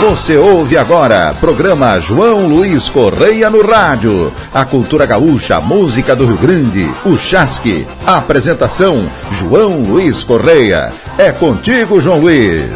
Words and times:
Você 0.00 0.36
ouve 0.36 0.78
agora, 0.78 1.34
programa 1.40 1.98
João 1.98 2.46
Luiz 2.46 2.88
Correia 2.88 3.50
no 3.50 3.66
rádio. 3.66 4.32
A 4.54 4.64
cultura 4.64 5.04
gaúcha, 5.04 5.56
a 5.56 5.60
música 5.60 6.14
do 6.14 6.24
Rio 6.24 6.38
Grande, 6.38 6.86
o 7.04 7.18
Chasque. 7.18 7.84
Apresentação, 8.06 9.10
João 9.32 9.82
Luiz 9.82 10.22
Correia. 10.22 10.92
É 11.18 11.32
contigo, 11.32 12.00
João 12.00 12.20
Luiz. 12.20 12.70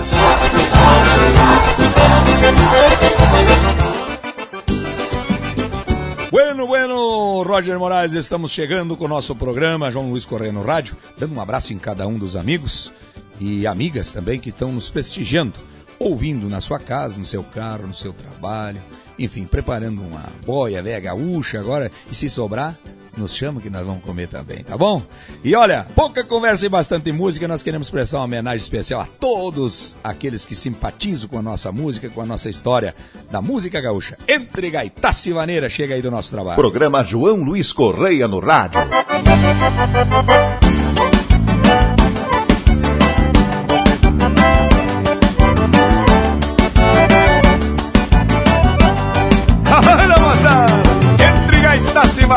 Bueno, 6.28 6.66
bueno, 6.66 7.42
Roger 7.44 7.78
Moraes, 7.78 8.14
estamos 8.14 8.50
chegando 8.50 8.96
com 8.96 9.04
o 9.04 9.08
nosso 9.08 9.36
programa 9.36 9.92
João 9.92 10.10
Luiz 10.10 10.24
Correia 10.24 10.52
no 10.52 10.64
rádio, 10.64 10.96
dando 11.16 11.36
um 11.36 11.40
abraço 11.40 11.72
em 11.72 11.78
cada 11.78 12.04
um 12.04 12.18
dos 12.18 12.34
amigos 12.34 12.92
e 13.38 13.64
amigas 13.64 14.10
também 14.12 14.40
que 14.40 14.48
estão 14.48 14.72
nos 14.72 14.90
prestigiando, 14.90 15.54
ouvindo 16.02 16.48
na 16.48 16.60
sua 16.60 16.78
casa, 16.78 17.18
no 17.18 17.26
seu 17.26 17.42
carro, 17.42 17.86
no 17.86 17.94
seu 17.94 18.12
trabalho, 18.12 18.80
enfim, 19.18 19.44
preparando 19.44 20.02
uma 20.02 20.24
boia 20.44 20.82
velha 20.82 21.00
gaúcha 21.00 21.60
agora 21.60 21.90
e 22.10 22.14
se 22.14 22.28
sobrar, 22.28 22.78
nos 23.16 23.34
chama 23.34 23.60
que 23.60 23.68
nós 23.68 23.84
vamos 23.84 24.02
comer 24.02 24.26
também, 24.26 24.62
tá 24.64 24.76
bom? 24.76 25.02
E 25.44 25.54
olha, 25.54 25.86
pouca 25.94 26.24
conversa 26.24 26.66
e 26.66 26.68
bastante 26.68 27.12
música, 27.12 27.46
nós 27.46 27.62
queremos 27.62 27.90
prestar 27.90 28.18
uma 28.18 28.24
homenagem 28.24 28.62
especial 28.62 29.00
a 29.02 29.06
todos 29.06 29.94
aqueles 30.02 30.46
que 30.46 30.54
simpatizam 30.54 31.28
com 31.28 31.38
a 31.38 31.42
nossa 31.42 31.70
música, 31.70 32.08
com 32.08 32.22
a 32.22 32.26
nossa 32.26 32.48
história 32.48 32.94
da 33.30 33.42
música 33.42 33.80
gaúcha. 33.80 34.16
Entre 34.26 34.70
Gaitaça 34.70 35.32
Vaneira, 35.32 35.68
chega 35.68 35.94
aí 35.94 36.02
do 36.02 36.10
nosso 36.10 36.30
trabalho. 36.30 36.56
Programa 36.56 37.04
João 37.04 37.42
Luiz 37.42 37.72
Correia 37.72 38.26
no 38.26 38.40
rádio. 38.40 38.80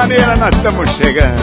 Vaneira 0.06 0.36
nós 0.36 0.56
estamos 0.56 0.88
chegando. 0.92 1.42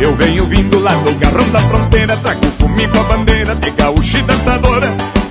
Eu 0.00 0.14
venho 0.14 0.44
vindo 0.44 0.78
lá 0.78 0.92
do 0.92 1.12
garrão 1.16 1.48
da 1.50 1.58
fronteira 1.58 2.16
Trago 2.18 2.46
comigo 2.60 2.96
a 2.96 3.02
bandeira 3.02 3.56
de 3.56 3.70
gaúcha 3.70 4.18
e 4.18 4.22
dançadora. 4.22 4.88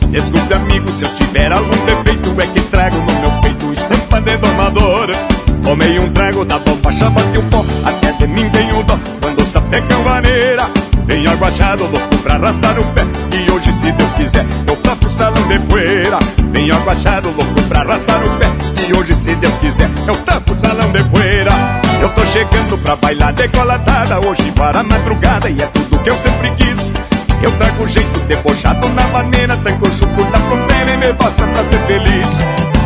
Desculpe 0.09 0.53
amigo 0.53 0.91
se 0.91 1.05
eu 1.05 1.15
tiver 1.15 1.49
algum 1.49 1.85
defeito 1.85 2.35
É 2.41 2.47
que 2.47 2.61
trago 2.69 2.97
no 2.97 3.19
meu 3.21 3.31
peito 3.41 3.71
estampa 3.71 4.19
de 4.19 4.35
domadora 4.35 5.13
Tomei 5.63 5.97
um 5.97 6.11
trago 6.11 6.43
da 6.43 6.59
bomba, 6.59 6.91
chama 6.91 7.21
de 7.31 7.37
um 7.37 7.49
pó 7.49 7.63
Até 7.85 8.11
de 8.11 8.27
mim 8.27 8.49
tenho 8.49 8.83
dó. 8.83 8.99
Quando 9.21 9.45
sapeca 9.45 9.95
vaneira 9.99 10.69
Venho 11.09 11.31
aguachado, 11.31 11.85
louco 11.85 12.17
pra 12.19 12.35
arrastar 12.35 12.79
o 12.79 12.85
pé. 12.93 13.01
E 13.35 13.51
hoje 13.51 13.73
se 13.73 13.91
Deus 13.91 14.13
quiser 14.13 14.45
eu 14.67 14.75
toco 14.75 15.11
salão 15.11 15.47
de 15.47 15.57
poeira. 15.61 16.19
Venho 16.51 16.75
aguachado, 16.75 17.31
louco 17.31 17.63
pra 17.63 17.81
arrastar 17.81 18.23
o 18.23 18.29
pé. 18.37 18.45
E 18.87 18.95
hoje 18.95 19.15
se 19.15 19.33
Deus 19.33 19.55
quiser 19.55 19.89
eu 20.07 20.15
toco 20.17 20.55
salão 20.55 20.91
de 20.91 21.03
poeira. 21.05 21.51
Eu 21.99 22.09
tô 22.09 22.23
chegando 22.27 22.77
pra 22.83 22.95
bailar 22.95 23.33
decolatada 23.33 24.19
Hoje 24.19 24.51
para 24.55 24.81
a 24.81 24.83
madrugada 24.83 25.49
e 25.49 25.59
é 25.59 25.65
tudo 25.65 25.97
que 25.97 26.11
eu 26.11 26.17
sempre 26.19 26.51
quis. 26.51 26.91
Eu 27.41 27.51
trago 27.53 27.87
jeito 27.87 28.19
debochado 28.27 28.87
na 28.89 29.07
maneira 29.07 29.57
Tango 29.57 29.89
chuco 29.89 30.23
da 30.25 30.37
fronteira 30.37 30.91
e 30.91 30.97
me 30.97 31.11
basta 31.13 31.47
pra 31.47 31.65
ser 31.65 31.79
feliz. 31.87 32.27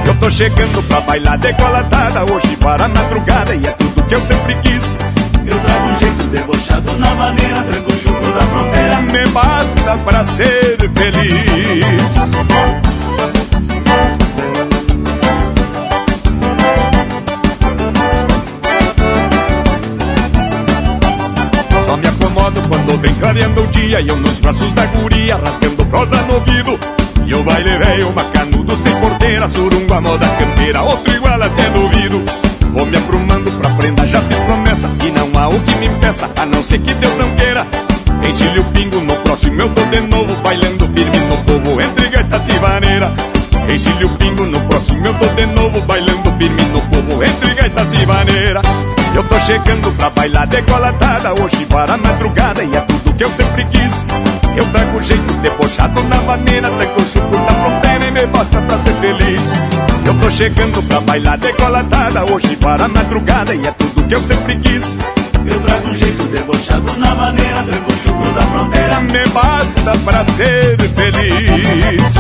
Eu 0.08 0.15
tô 0.15 0.31
chegando 0.31 0.81
pra 0.87 1.02
bailar 1.02 1.37
decolatada 1.39 2.23
Hoje 2.23 2.55
para 2.55 2.85
a 2.85 2.87
madrugada 2.87 3.53
e 3.53 3.67
é 3.67 3.71
tudo 3.71 4.02
que 4.03 4.15
eu 4.15 4.25
sempre 4.25 4.55
quis 4.63 4.97
Eu 5.45 5.59
trago 5.59 5.88
um 5.88 5.99
jeito 5.99 6.23
debochado 6.31 6.97
na 6.97 7.16
maneira, 7.16 7.66
o 7.86 7.91
chucro 7.91 8.31
da 8.31 8.41
fronteira. 8.41 9.02
Me 9.02 9.27
basta 9.31 9.97
pra 10.05 10.25
ser 10.25 10.77
feliz. 10.95 12.31
Só 21.87 21.98
me 21.98 22.08
acomodo 22.08 22.61
quando 22.70 23.02
vem 23.02 23.14
clareando 23.15 23.64
o 23.64 23.67
dia 23.67 23.99
E 23.99 24.08
eu 24.08 24.15
nos 24.15 24.39
braços 24.39 24.73
da 24.73 24.86
guria, 24.86 25.36
rasgando 25.36 25.86
prosa 25.87 26.21
no 26.21 26.36
ouvido. 26.36 26.80
E 27.25 27.36
o 27.36 27.43
baile 27.43 27.77
velho, 27.77 28.11
bacanudo, 28.14 28.77
sem 28.77 28.95
porteira 28.95 29.49
Surungo 29.49 29.93
a 29.93 29.99
moda 29.99 30.27
campeira, 30.39 30.81
outro 30.83 31.14
igual 31.14 31.42
até 31.42 31.70
duvido. 31.70 32.23
Vou 32.73 32.86
me 32.86 32.98
aprumando 32.98 33.42
o 35.48 35.59
que 35.59 35.76
me 35.76 35.87
impeça, 35.87 36.30
a 36.37 36.45
não 36.45 36.64
ser 36.64 36.80
que 36.80 36.93
Deus 36.93 37.17
não 37.17 37.30
queira. 37.36 37.65
Encilhe 38.27 38.59
o 38.59 38.64
pingo, 38.65 39.02
no 39.02 39.15
próximo 39.17 39.61
eu 39.61 39.70
tô 39.70 39.83
de 39.86 39.99
novo 39.99 40.33
Bailando 40.42 40.87
firme 40.89 41.17
no 41.27 41.37
povo, 41.43 41.81
entre 41.81 42.08
gaitas 42.09 42.48
e 42.48 42.59
vaneira. 42.59 43.11
Encilhe 43.67 44.05
o 44.05 44.09
pingo, 44.09 44.45
no 44.45 44.59
próximo 44.61 45.05
eu 45.05 45.14
tô 45.15 45.27
de 45.27 45.45
novo 45.48 45.81
Bailando 45.81 46.31
firme 46.37 46.61
no 46.71 46.81
povo, 46.81 47.23
entre 47.23 47.54
gaitas 47.55 47.92
e 47.93 48.05
vaneira. 48.05 48.61
Eu 49.15 49.23
tô 49.26 49.39
chegando 49.42 49.95
pra 49.95 50.09
bailar 50.09 50.48
decolatada 50.48 51.33
Hoje 51.33 51.65
para 51.65 51.93
a 51.93 51.98
madrugada 51.98 52.64
e 52.64 52.75
é 52.75 52.81
tudo 52.81 53.14
que 53.14 53.23
eu 53.23 53.31
sempre 53.33 53.65
quis. 53.65 54.05
Eu 54.55 54.65
trago 54.71 55.02
jeito 55.02 55.33
debochado 55.36 56.04
na 56.04 56.21
maneira 56.21 56.70
Tranco 56.70 57.02
o 57.02 57.05
chuco 57.05 57.37
da 57.37 57.54
fronteira 57.54 58.05
e 58.05 58.11
me 58.11 58.25
basta 58.27 58.61
pra 58.61 58.80
ser 58.80 58.93
feliz. 58.93 59.42
Eu 60.05 60.14
tô 60.20 60.31
chegando 60.31 60.81
pra 60.87 61.02
bailar 61.02 61.37
decolatada 61.37 62.31
Hoje 62.31 62.55
para 62.55 62.86
a 62.86 62.87
madrugada 62.87 63.54
e 63.54 63.67
é 63.67 63.71
tudo 63.71 64.08
que 64.08 64.15
eu 64.15 64.23
sempre 64.23 64.58
quis 64.58 64.98
Eu 65.45 65.59
trago 65.59 65.89
um 65.89 65.93
jeito 65.93 66.23
debochado 66.26 66.98
na 66.98 67.14
maneira, 67.15 67.64
tranco 67.64 67.92
o 67.92 67.98
chucro 67.98 68.31
da 68.33 68.42
fronteira. 68.43 69.02
Me 69.02 69.27
basta 69.27 69.92
pra 70.05 70.23
ser 70.26 70.77
feliz. 70.92 72.14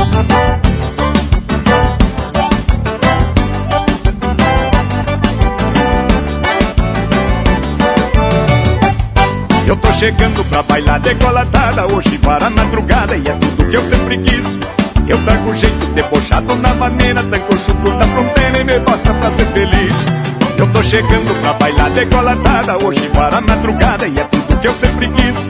Eu 9.65 9.77
tô 9.77 9.93
chegando 9.93 10.43
pra 10.49 10.61
bailar 10.61 10.99
decolatada 10.99 11.87
Hoje 11.95 12.17
para 12.17 12.47
a 12.47 12.49
madrugada 12.49 13.15
e 13.15 13.27
é 13.27 13.33
tudo 13.35 13.69
que 13.69 13.75
eu 13.75 13.87
sempre 13.87 14.17
quis. 14.17 14.59
Eu 15.07 15.17
trago 15.23 15.55
jeito 15.55 15.87
debochado 15.87 16.55
na 16.55 16.73
maneira 16.75 17.23
Tanco 17.23 17.57
chuco 17.57 17.89
da 17.91 18.05
fronteira 18.07 18.59
e 18.59 18.63
me 18.63 18.79
basta 18.79 19.13
pra 19.13 19.31
ser 19.31 19.45
feliz 19.47 20.32
Eu 20.63 20.71
tô 20.71 20.81
chegando 20.81 21.41
pra 21.41 21.51
bailar 21.55 21.89
decolatada 21.89 22.85
Hoje 22.85 23.09
para 23.09 23.39
a 23.39 23.41
madrugada 23.41 24.07
e 24.07 24.17
é 24.17 24.23
tudo 24.23 24.57
que 24.61 24.67
eu 24.69 24.73
sempre 24.75 25.09
quis 25.09 25.49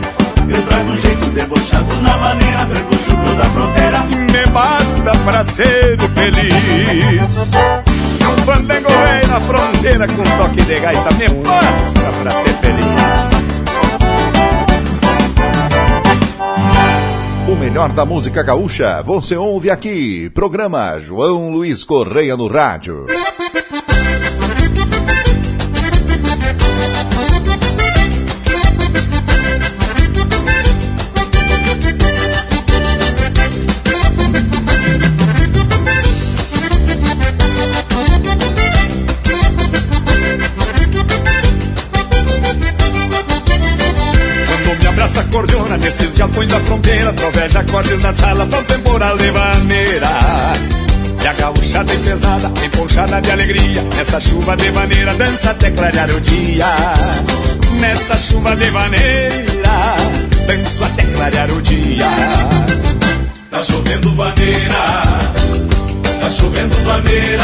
Eu 0.49 0.59
trago 0.63 0.89
um 0.89 0.97
jeito 0.97 1.29
debochado 1.29 2.01
na 2.01 2.17
maneira, 2.17 2.65
tranco 2.65 3.35
da 3.37 3.43
fronteira. 3.43 3.99
Me 4.01 4.51
basta 4.51 5.11
pra 5.23 5.43
ser 5.43 5.99
feliz 6.15 7.51
E 8.19 8.25
um 8.25 8.37
fandango 8.43 8.89
velho 8.89 9.27
na 9.27 9.39
fronteira 9.39 10.07
Com 10.07 10.23
toque 10.23 10.63
de 10.63 10.79
gaita 10.79 11.11
Me 11.11 11.29
basta 11.29 12.11
pra 12.23 12.31
ser 12.31 12.53
feliz 12.55 13.43
O 17.47 17.55
melhor 17.55 17.89
da 17.89 18.03
música 18.03 18.41
gaúcha 18.41 19.03
você 19.03 19.35
ouve 19.35 19.69
aqui. 19.69 20.31
Programa 20.31 20.99
João 20.99 21.51
Luiz 21.51 21.83
Correia 21.83 22.35
no 22.35 22.47
rádio. 22.47 23.05
Galpões 46.33 46.49
da 46.49 46.59
fronteira 46.61 47.13
Troveja 47.13 47.59
acordes 47.59 48.01
na 48.01 48.13
sala 48.13 48.45
pra 48.47 48.63
temporal 48.63 49.17
de 49.17 49.31
maneira. 49.31 50.09
E 51.21 51.27
a 51.27 51.31
é 51.31 51.97
pesada, 51.99 52.51
emponchada 52.65 53.21
de 53.21 53.31
alegria 53.31 53.81
Nesta 53.95 54.19
chuva 54.19 54.57
de 54.57 54.71
maneira, 54.71 55.13
dança 55.13 55.51
até 55.51 55.71
clarear 55.71 56.09
o 56.09 56.19
dia. 56.19 56.67
Nesta 57.79 58.17
chuva 58.17 58.55
de 58.55 58.69
maneira, 58.71 59.69
danço 60.47 60.83
até 60.83 61.03
clarear 61.03 61.51
o 61.51 61.61
dia. 61.61 62.09
Tá 63.49 63.63
chovendo 63.63 64.15
vaneira, 64.15 65.01
tá 66.19 66.29
chovendo 66.29 66.75
vaneira. 66.83 67.43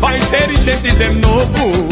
Vai 0.00 0.18
ter 0.18 0.50
enchente 0.50 0.90
de 0.92 1.08
novo 1.20 1.88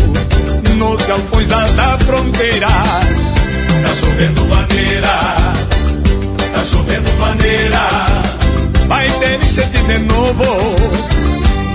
Nos 0.77 1.07
galpões 1.07 1.49
lá 1.49 1.67
da 1.67 1.99
fronteira. 1.99 2.69
Tá 2.69 3.95
chovendo 4.01 4.45
vaneira, 4.47 5.49
tá 6.59 6.65
chovendo 6.65 7.11
vaneira. 7.19 7.79
Vai 8.89 9.09
ter 9.21 9.37
enchente 9.37 9.79
de 9.83 9.99
novo 9.99 10.45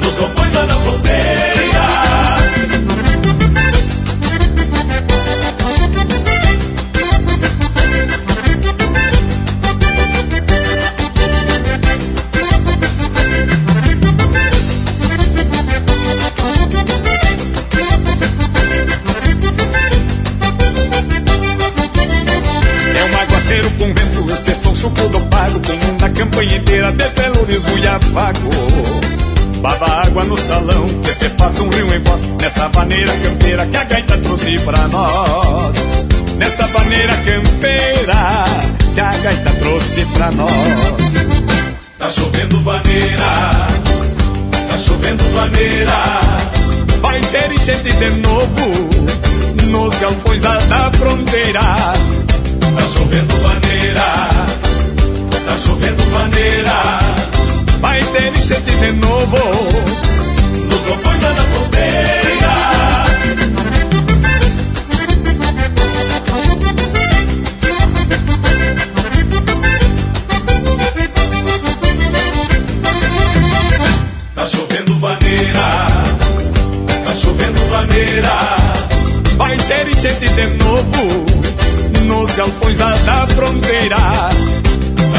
Nos 0.01 0.15
galpões 0.17 0.53
lá 0.53 0.65
da 0.65 0.75
fronteira. 0.75 2.22
Inteira 26.83 26.91
de 26.91 27.09
pelo 27.09 27.45
desguiavago 27.45 28.49
Baba 29.61 30.01
água 30.05 30.25
no 30.25 30.37
salão, 30.37 30.87
que 31.03 31.13
se 31.13 31.29
faça 31.29 31.63
um 31.63 31.69
rio 31.69 31.93
em 31.93 31.99
voz 31.99 32.25
Nessa 32.41 32.69
maneira 32.75 33.13
campeira 33.19 33.65
que 33.65 33.77
a 33.77 33.83
gaita 33.85 34.17
trouxe 34.17 34.59
pra 34.59 34.87
nós. 34.89 35.77
Nesta 36.37 36.67
maneira 36.67 37.15
campeira 37.17 38.45
que 38.93 38.99
a 38.99 39.11
gaita 39.11 39.49
trouxe 39.51 40.05
pra 40.13 40.31
nós. 40.31 41.13
Tá 41.97 42.09
chovendo 42.09 42.61
vaneira, 42.61 43.67
tá 44.69 44.77
chovendo 44.77 45.23
vaneira. 45.33 45.93
Vai 47.01 47.21
ter 47.21 47.51
enchente 47.53 47.93
de 47.93 48.09
novo 48.27 49.69
nos 49.69 49.97
galpões 49.99 50.41
da, 50.41 50.57
da 50.57 50.91
fronteira. 50.91 51.61
Tá 51.61 52.87
chovendo 52.93 53.35
vaneira, 53.37 54.62
tá 55.45 55.57
chovendo 55.57 56.03
vaneira 56.11 56.99
Vai 57.79 58.03
ter 58.03 58.27
enchente 58.35 58.71
de 58.75 58.91
novo 58.93 59.37
Nos 60.69 60.83
galpões 60.85 61.19
da 61.21 61.33
fronteira. 61.35 62.53
Tá 74.35 74.47
chovendo 74.47 74.99
vaneira, 74.99 75.87
tá 77.05 77.15
chovendo 77.15 77.69
vaneira 77.69 78.57
Vai 79.37 79.57
ter 79.57 79.87
enchente 79.87 80.27
de 80.27 80.47
novo 80.63 81.33
nos 82.03 82.35
galpões 82.35 82.77
da, 82.77 83.27
fronteira 83.27 83.97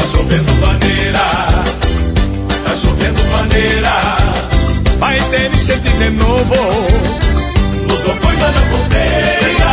chovendo 0.05 0.53
vaneira, 0.53 1.19
tá 2.63 2.75
chovendo 2.75 3.21
vaneira 3.31 3.89
Vai 4.99 5.19
ter 5.29 5.51
enchente 5.51 5.89
de 5.89 6.09
novo 6.11 6.55
Nos 7.87 8.03
galpões 8.03 8.39
da 8.39 8.51
fronteira 8.53 9.65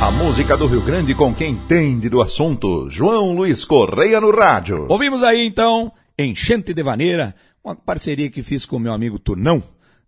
A 0.00 0.10
música 0.10 0.56
do 0.56 0.66
Rio 0.66 0.80
Grande 0.80 1.14
com 1.14 1.34
quem 1.34 1.52
entende 1.52 2.08
do 2.08 2.22
assunto. 2.22 2.88
João 2.90 3.34
Luiz 3.34 3.64
Correia 3.64 4.20
no 4.20 4.30
rádio. 4.30 4.86
Ouvimos 4.88 5.22
aí 5.22 5.46
então 5.46 5.92
Enchente 6.20 6.74
de 6.74 6.82
Vaneira, 6.82 7.32
uma 7.62 7.74
parceria 7.74 8.30
que 8.30 8.42
fiz 8.42 8.64
com 8.64 8.76
o 8.76 8.80
meu 8.80 8.92
amigo 8.92 9.18
Turnão, 9.18 9.62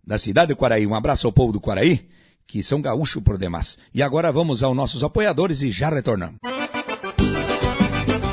da 0.05 0.17
cidade 0.17 0.49
de 0.49 0.55
Quaraí. 0.55 0.85
Um 0.87 0.95
abraço 0.95 1.27
ao 1.27 1.33
povo 1.33 1.53
do 1.53 1.61
Quaraí, 1.61 2.07
que 2.47 2.63
são 2.63 2.81
gaúchos 2.81 3.21
por 3.23 3.37
demais. 3.37 3.77
E 3.93 4.01
agora 4.01 4.31
vamos 4.31 4.63
aos 4.63 4.75
nossos 4.75 5.03
apoiadores 5.03 5.61
e 5.61 5.71
já 5.71 5.89
retornamos. 5.89 6.37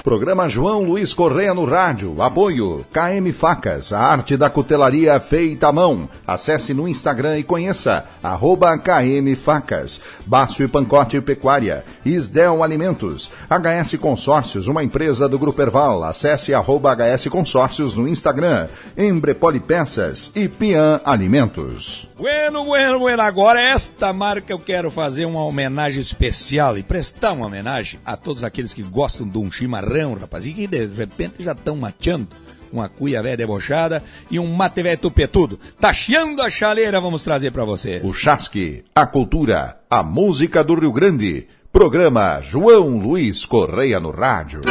Programa 0.09 0.49
João 0.49 0.85
Luiz 0.85 1.13
Correia 1.13 1.53
no 1.53 1.67
rádio. 1.67 2.23
Apoio 2.23 2.83
KM 2.91 3.31
Facas, 3.31 3.93
a 3.93 4.01
arte 4.01 4.39
da 4.39 4.49
cutelaria 4.49 5.21
feita 5.21 5.69
à 5.69 5.73
mão. 5.73 6.09
Acesse 6.27 6.73
no 6.73 6.89
Instagram 6.89 7.39
e 7.39 7.43
conheça 7.43 8.07
arroba 8.23 8.79
KM 8.79 9.37
Facas. 9.37 10.01
Baço 10.25 10.63
e 10.63 10.67
Pancote 10.67 11.21
Pecuária. 11.21 11.85
Isdel 12.07 12.63
Alimentos. 12.63 13.31
HS 13.51 13.97
Consórcios, 13.97 14.67
uma 14.67 14.83
empresa 14.83 15.29
do 15.29 15.39
Grupo 15.39 15.61
Erval. 15.61 16.03
Acesse 16.03 16.55
arroba 16.55 16.97
HS 16.97 17.29
Consórcios 17.29 17.95
no 17.95 18.09
Instagram. 18.09 18.67
Embrepoli 18.97 19.61
Peças 19.61 20.33
e 20.35 20.49
Pian 20.49 21.03
Alimentos. 21.05 22.08
Bueno, 22.19 22.65
bueno, 22.65 22.99
bueno, 22.99 23.23
agora 23.23 23.73
esta 23.73 24.13
marca 24.13 24.53
eu 24.53 24.59
quero 24.59 24.91
fazer 24.91 25.25
uma 25.25 25.45
homenagem 25.45 26.01
especial 26.01 26.77
e 26.77 26.83
prestar 26.83 27.31
uma 27.31 27.47
homenagem 27.47 28.01
a 28.05 28.17
todos 28.17 28.43
aqueles 28.43 28.75
que 28.75 28.83
gostam 28.83 29.29
de 29.29 29.39
um 29.39 29.49
chimarrão, 29.53 30.15
rapaz, 30.15 30.45
e 30.45 30.53
que 30.53 30.67
de 30.67 30.87
repente 30.87 31.45
já 31.45 31.53
estão 31.53 31.77
mateando 31.77 32.27
uma 32.73 32.89
cuia 32.89 33.23
velha 33.23 33.37
debochada 33.37 34.03
e 34.29 34.41
um 34.41 34.53
mate 34.53 34.83
velho 34.83 34.99
tupetudo. 34.99 35.61
Tacheando 35.81 36.43
a 36.43 36.51
chaleira, 36.51 37.01
vamos 37.01 37.23
trazer 37.23 37.53
para 37.53 37.65
você. 37.65 38.01
O 38.03 38.13
Chasque, 38.13 38.83
a 38.93 39.07
cultura, 39.07 39.79
a 39.89 40.03
música 40.03 40.65
do 40.65 40.75
Rio 40.75 40.93
Grande. 40.93 41.47
Programa 41.73 42.41
João 42.43 42.99
Luiz 42.99 43.47
Correia 43.47 44.01
no 44.01 44.11
rádio. 44.11 44.63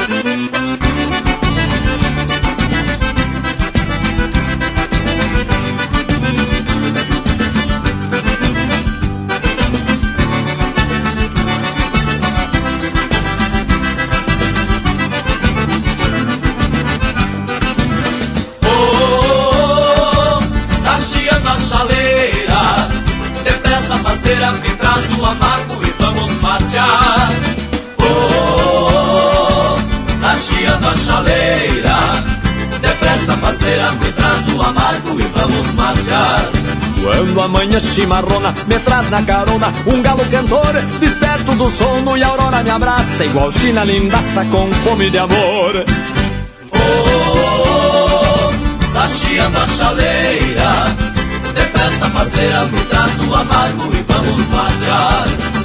Quando 37.17 37.41
a 37.41 37.47
manhã 37.47 37.79
chimarrona 37.79 38.53
me 38.67 38.77
traz 38.77 39.09
na 39.09 39.23
carona 39.23 39.73
um 39.87 40.03
galo 40.03 40.23
cantor, 40.29 40.79
desperto 40.99 41.51
do 41.55 41.67
sono 41.67 42.15
e 42.15 42.21
a 42.21 42.27
aurora 42.27 42.61
me 42.61 42.69
abraça, 42.69 43.25
igual 43.25 43.51
China 43.51 43.83
lindaça 43.83 44.45
com 44.45 44.71
fome 44.83 45.09
de 45.09 45.17
amor. 45.17 45.83
Oh, 46.73 48.53
tá 48.93 49.07
chiando 49.07 49.57
a 49.57 49.65
chaleira 49.65 50.95
Depressa 51.55 52.09
parceira, 52.11 52.65
me 52.65 52.81
traz 52.81 53.19
o 53.19 53.33
amargo 53.33 53.91
e 53.95 54.05
vamos 54.07 54.47
matear 54.49 55.56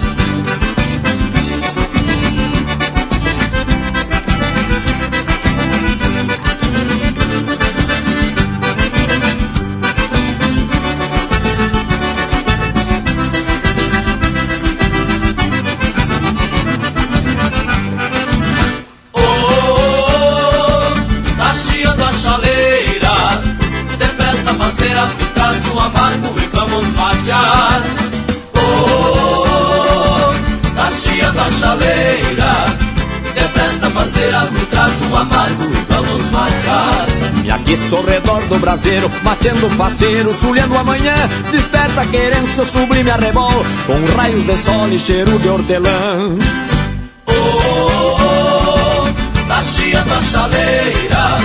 amargo 35.22 35.64
e 35.64 35.92
vamos 35.92 36.30
matear. 36.30 37.06
Me 37.42 37.50
aqueço 37.50 37.96
ao 37.96 38.04
redor 38.04 38.40
do 38.48 38.58
braseiro, 38.58 39.10
matando 39.22 39.70
faceiro, 39.70 40.34
chulhando 40.34 40.76
amanhã, 40.76 41.14
desperta 41.50 42.04
querência 42.06 42.64
sublime 42.64 43.10
arrebol, 43.10 43.64
com 43.86 44.16
raios 44.16 44.44
de 44.44 44.56
sol 44.56 44.88
e 44.88 44.98
cheiro 44.98 45.38
de 45.38 45.48
hortelã. 45.48 46.36
Oh, 47.26 49.08
tá 49.48 49.62
chiando 49.62 50.12
a 50.12 50.22
chaleira. 50.22 51.38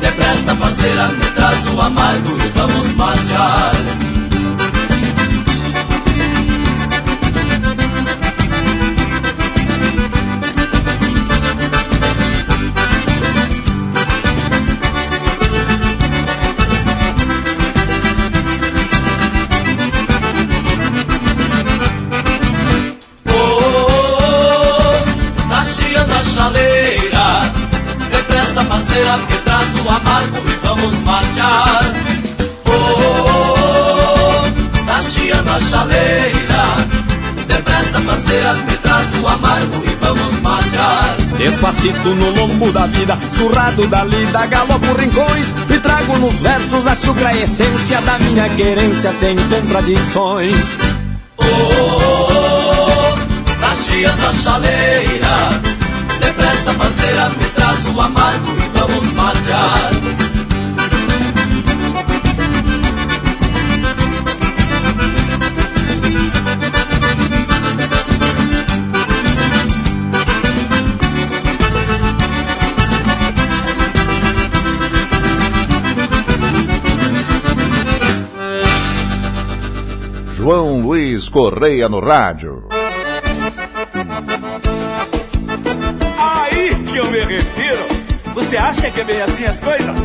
Depressa 0.00 0.54
parceira, 0.54 1.08
me 1.08 1.24
traz 1.34 1.66
o 1.66 1.80
amargo 1.80 2.36
e 2.44 2.48
vamos 2.58 2.94
matear 2.94 4.13
me 29.84 29.90
traz 29.90 29.90
o 29.90 29.90
amargo 29.90 30.38
e 30.48 30.66
vamos 30.66 31.00
matear 31.00 31.94
Oh, 32.66 34.42
tá 34.86 35.02
chiando 35.02 35.50
a 35.50 35.60
chaleira 35.60 36.64
Depressa 37.46 38.00
parceira, 38.00 38.54
me 38.54 38.76
traz 38.78 39.14
o 39.22 39.28
amargo 39.28 39.84
e 39.84 39.94
vamos 40.04 40.40
matear. 40.40 41.16
Despacito 41.36 42.14
no 42.14 42.30
lombo 42.30 42.72
da 42.72 42.86
vida, 42.86 43.18
surrado 43.30 43.86
da 43.86 44.02
lida, 44.04 44.46
galopo 44.46 44.92
rincões 44.98 45.54
e 45.70 45.78
trago 45.78 46.18
nos 46.18 46.40
versos 46.40 46.86
a 46.86 46.96
chucra 46.96 47.36
essência 47.36 48.00
da 48.00 48.18
minha 48.18 48.48
querência 48.48 49.12
sem 49.12 49.36
contradições. 49.36 50.78
Oh, 51.36 51.44
oh, 51.44 53.14
oh, 53.14 53.74
chiando 53.74 54.26
a 54.26 54.32
chaleira, 54.32 55.60
depressa, 56.18 56.74
parceira, 56.74 57.28
me 57.30 57.48
traz 57.50 57.84
o 57.94 58.00
amargo 58.00 58.56
e 58.58 58.63
vamos. 58.86 59.14
João 80.36 80.82
Luiz 80.82 81.28
Correia 81.30 81.88
no 81.88 82.00
rádio. 82.00 82.64
Aí 86.18 86.74
que 86.84 86.96
eu 86.98 87.06
me 87.10 87.20
refiro. 87.20 87.63
Você 88.54 88.58
acha 88.58 88.88
que 88.88 89.00
é 89.00 89.04
bem 89.04 89.20
assim 89.20 89.44
as 89.46 89.58
coisas? 89.58 89.96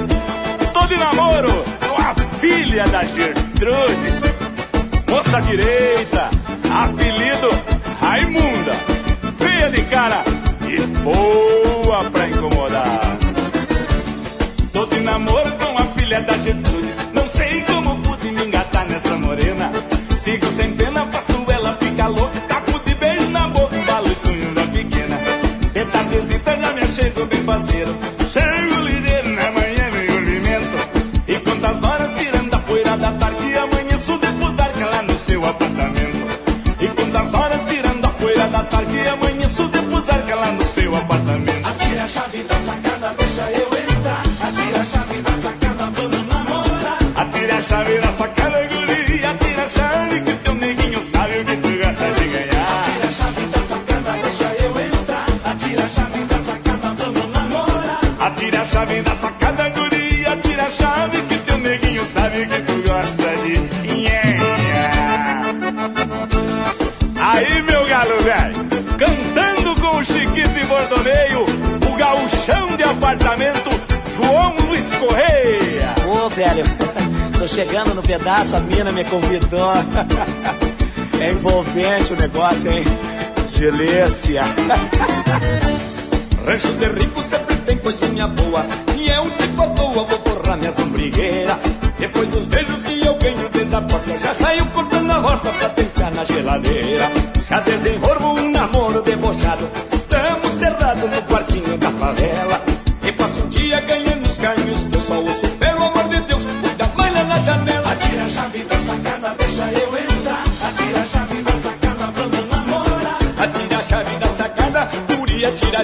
Tô 0.73 0.87
de 0.87 0.97
namoro 0.97 1.63
com 1.87 2.01
a 2.01 2.15
filha 2.39 2.83
da 2.87 3.03
Gertrudes. 3.03 4.21
Moça 5.07 5.39
direita, 5.41 6.31
apelido 6.73 7.47
Raimunda. 8.01 8.73
Feia 9.37 9.69
de 9.69 9.83
cara 9.83 10.23
e 10.67 10.81
boa 11.03 12.09
pra 12.09 12.27
incomodar. 12.27 13.17
Tô 14.73 14.87
de 14.87 14.99
namoro 15.01 15.51
com 15.51 15.77
a 15.77 15.83
filha 15.95 16.19
da 16.21 16.35
Gertrudes. 16.39 16.97
Não 17.13 17.29
sei 17.29 17.61
como 17.65 18.01
pude 18.01 18.31
me 18.31 18.45
engatar 18.45 18.89
nessa 18.89 19.15
morena. 19.15 19.71
Sigo 20.17 20.47
sem 20.47 20.73
pena, 20.73 21.05
faço 21.05 21.45
ela 21.51 21.77
ficar 21.79 22.07
louca. 22.07 22.48
Velho, 76.63 77.39
tô 77.39 77.47
chegando 77.47 77.95
no 77.95 78.01
pedaço, 78.01 78.55
a 78.55 78.59
mina 78.59 78.91
me 78.91 79.03
convidou. 79.05 79.73
É 81.21 81.31
envolvente 81.31 82.13
o 82.13 82.15
negócio, 82.15 82.71
hein? 82.71 82.85
Delícia. 83.59 84.43
Rancho 86.45 86.71
de 86.71 86.85
rico 86.85 87.21
sempre 87.21 87.57
tem 87.57 87.77
coisinha 87.77 88.25
boa 88.29 88.65
E 88.95 89.11
é 89.11 89.19
o 89.19 89.29
tipo 89.31 89.67
boa, 89.67 90.05
vou 90.05 90.19
borrar 90.19 90.57
minhas 90.57 90.77
lombrigueiras 90.77 91.57
Depois 91.99 92.29
dos 92.29 92.45
beijos 92.45 92.81
que 92.85 93.05
eu 93.05 93.15
ganho 93.15 93.49
desde 93.49 93.75
a 93.75 93.81
porta 93.81 94.17
Já 94.17 94.33
saio 94.33 94.65
cortando 94.67 95.11
a 95.11 95.19
horta 95.19 95.51
pra 95.51 95.69
tentar 95.69 96.11
na 96.11 96.23
geladeira 96.23 97.11
Já 97.49 97.59
desenvolvo 97.59 98.39
um 98.39 98.51
namoro 98.51 99.01
debochado 99.01 99.69
Tamo 100.07 100.57
cerrado 100.57 101.05
no 101.05 101.21
quartinho 101.23 101.77
da 101.77 101.91
favela 101.91 102.48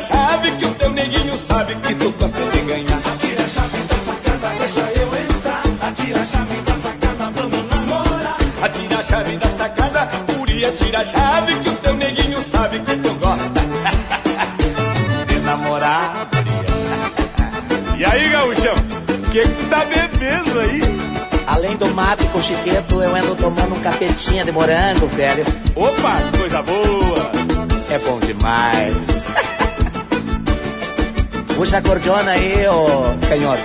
chave 0.06 0.52
que 0.52 0.66
o 0.66 0.72
teu 0.76 0.92
neguinho 0.92 1.38
sabe 1.38 1.76
que 1.76 1.96
tu 1.96 2.12
gosta 2.12 2.40
de 2.52 2.60
ganhar. 2.62 3.00
Atira 3.14 3.44
a 3.44 3.48
chave 3.48 3.78
da 3.90 3.96
sacada, 3.96 4.56
deixa 4.60 4.82
eu 5.02 5.08
entrar. 5.08 5.64
Atira 5.88 6.22
a 6.22 6.26
chave 6.26 6.62
da 6.62 6.74
sacada, 6.74 7.32
vamos 7.36 7.70
namorar. 7.70 8.38
Atira 8.62 9.00
a 9.00 9.04
chave 9.04 9.38
da 9.38 9.50
sacada, 9.50 10.10
guria, 10.34 10.72
tira 10.72 11.00
a 11.00 11.06
chave 11.06 11.56
que 11.60 11.70
o 11.70 11.76
teu 11.76 11.96
neguinho 11.96 12.42
sabe 12.42 12.80
que 12.80 12.96
tu 12.98 13.14
gosta 13.16 13.62
de 15.28 15.40
namorar. 15.40 16.28
E 17.98 18.06
aí, 18.06 18.30
gauchão, 18.30 18.76
o 18.76 19.30
que 19.32 19.42
que 19.42 19.48
tu 19.48 19.70
tá 19.70 19.86
bebendo 19.86 20.60
aí? 20.60 20.82
Além 21.48 21.78
do 21.78 21.88
mato 21.94 22.26
com 22.26 22.42
chiqueto, 22.42 23.02
eu 23.02 23.16
ando 23.16 23.36
tomando 23.36 23.76
um 23.76 23.80
capetinha 23.80 24.44
de 24.44 24.52
morango, 24.52 25.08
velho. 25.08 25.46
Opa, 25.76 26.38
coisa 26.38 26.62
boa. 26.62 27.32
É 27.90 28.00
bom 28.00 28.20
demais. 28.20 29.30
Puxa 31.56 31.78
a 31.78 31.82
cordiona 31.82 32.32
aí, 32.32 32.68
ô 32.68 33.28
canhoto. 33.30 33.64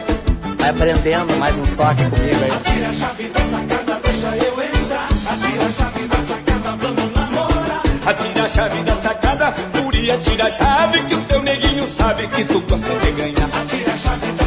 Vai 0.58 0.70
aprendendo 0.70 1.36
mais 1.38 1.58
uns 1.58 1.72
toques 1.72 2.08
comigo 2.08 2.44
aí. 2.44 2.50
Atira 2.52 2.88
a 2.88 2.92
chave 2.92 3.28
da 3.28 3.40
sacada, 3.40 4.00
deixa 4.04 4.36
eu 4.36 4.62
entrar. 4.62 5.08
Atira 5.32 5.64
a 5.64 5.68
chave 5.68 6.06
da 6.06 6.16
sacada, 6.18 6.76
vamos 6.76 7.12
namorar. 7.12 7.82
Atira 8.06 8.44
a 8.44 8.48
chave 8.48 8.82
da 8.84 8.96
sacada, 8.96 9.54
guria, 9.82 10.18
tira 10.18 10.46
a 10.46 10.50
chave 10.50 11.02
que 11.02 11.14
o 11.14 11.24
teu 11.24 11.42
neguinho 11.42 11.86
sabe 11.86 12.28
que 12.28 12.44
tu 12.44 12.60
gosta 12.60 12.94
de 13.00 13.10
ganhar. 13.12 13.48
Atira 13.60 13.92
a 13.92 13.96
chave 13.96 14.32
da 14.32 14.39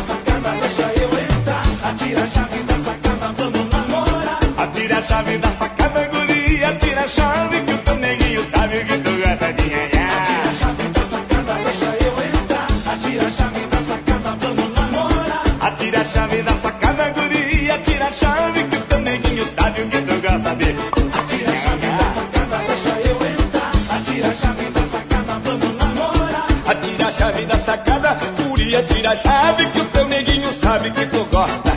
guria, 28.73 28.83
tira 28.83 29.11
a 29.11 29.15
chave 29.15 29.69
que 29.69 29.79
o 29.79 29.85
teu 29.85 30.05
neguinho 30.07 30.51
sabe 30.51 30.89
que 30.91 31.05
tu 31.05 31.23
gosta. 31.25 31.71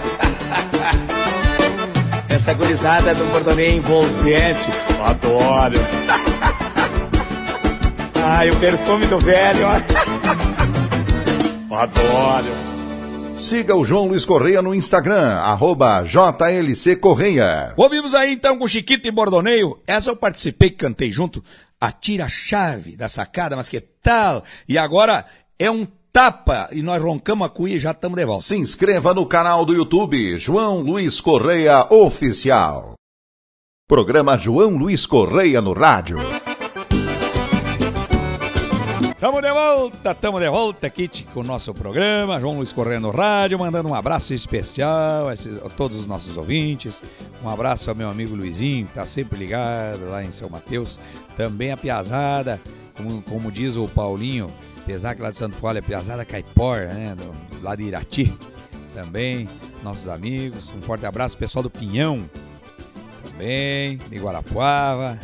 Essa 2.28 2.54
gurizada 2.54 3.14
do 3.14 3.24
bordoneio 3.26 3.76
envolvente. 3.76 4.70
Eu 4.90 5.04
adoro. 5.04 5.76
Ai, 8.24 8.50
o 8.50 8.56
perfume 8.56 9.06
do 9.06 9.18
velho. 9.18 9.66
ó. 9.66 9.76
Adoro. 11.82 12.66
Siga 13.38 13.76
o 13.76 13.84
João 13.84 14.06
Luiz 14.06 14.24
Correia 14.24 14.62
no 14.62 14.74
Instagram, 14.74 15.36
arroba 15.36 16.02
JLC 16.02 16.96
Correia. 16.96 17.74
Ouvimos 17.76 18.14
aí 18.14 18.32
então 18.32 18.56
com 18.58 18.66
Chiquito 18.66 19.06
e 19.06 19.10
Bordoneio. 19.10 19.78
Essa 19.86 20.08
eu 20.10 20.16
participei, 20.16 20.70
cantei 20.70 21.12
junto. 21.12 21.44
Atira 21.78 22.24
a 22.24 22.30
chave 22.30 22.96
da 22.96 23.08
sacada, 23.08 23.54
mas 23.54 23.68
que 23.68 23.78
tal? 23.78 24.42
E 24.66 24.78
agora 24.78 25.26
é 25.58 25.70
um 25.70 25.86
tapa 26.16 26.70
e 26.72 26.80
nós 26.80 27.02
roncamos 27.02 27.46
a 27.46 27.50
cuia 27.50 27.76
e 27.76 27.78
já 27.78 27.90
estamos 27.90 28.16
de 28.16 28.24
volta. 28.24 28.42
Se 28.42 28.56
inscreva 28.56 29.12
no 29.12 29.26
canal 29.26 29.66
do 29.66 29.74
YouTube 29.74 30.38
João 30.38 30.80
Luiz 30.80 31.20
Correia 31.20 31.86
Oficial. 31.92 32.94
Programa 33.86 34.38
João 34.38 34.78
Luiz 34.78 35.04
Correia 35.04 35.60
no 35.60 35.74
rádio. 35.74 36.16
Tamo 39.20 39.42
de 39.42 39.52
volta, 39.52 40.14
tamo 40.14 40.40
de 40.40 40.48
volta 40.48 40.86
aqui 40.86 41.06
com 41.34 41.40
o 41.40 41.44
nosso 41.44 41.74
programa. 41.74 42.40
João 42.40 42.56
Luiz 42.56 42.72
Correia 42.72 42.98
no 42.98 43.10
rádio, 43.10 43.58
mandando 43.58 43.90
um 43.90 43.94
abraço 43.94 44.32
especial 44.32 45.28
a, 45.28 45.34
esses, 45.34 45.58
a, 45.58 45.68
todos 45.68 45.98
os 45.98 46.06
nossos 46.06 46.38
ouvintes. 46.38 47.02
Um 47.44 47.50
abraço 47.50 47.90
ao 47.90 47.96
meu 47.96 48.08
amigo 48.08 48.34
Luizinho, 48.34 48.86
que 48.86 48.94
tá 48.94 49.04
sempre 49.04 49.38
ligado 49.38 50.08
lá 50.08 50.24
em 50.24 50.32
São 50.32 50.48
Mateus. 50.48 50.98
Também 51.36 51.72
a 51.72 51.76
Piazada, 51.76 52.58
como, 52.96 53.20
como 53.20 53.52
diz 53.52 53.76
o 53.76 53.86
Paulinho, 53.86 54.50
Pesac 54.86 55.20
lá 55.20 55.30
de 55.30 55.36
Santo 55.36 55.56
Folha, 55.56 55.82
Piazada 55.82 56.24
Caipora, 56.24 56.94
né? 56.94 57.14
Do, 57.14 57.62
lá 57.62 57.74
de 57.74 57.82
Irati. 57.82 58.32
Também, 58.94 59.48
nossos 59.82 60.08
amigos. 60.08 60.72
Um 60.74 60.80
forte 60.80 61.04
abraço, 61.04 61.36
pessoal 61.36 61.64
do 61.64 61.70
Pinhão. 61.70 62.24
Também, 63.24 63.98
de 63.98 64.16
Guarapuava. 64.16 65.18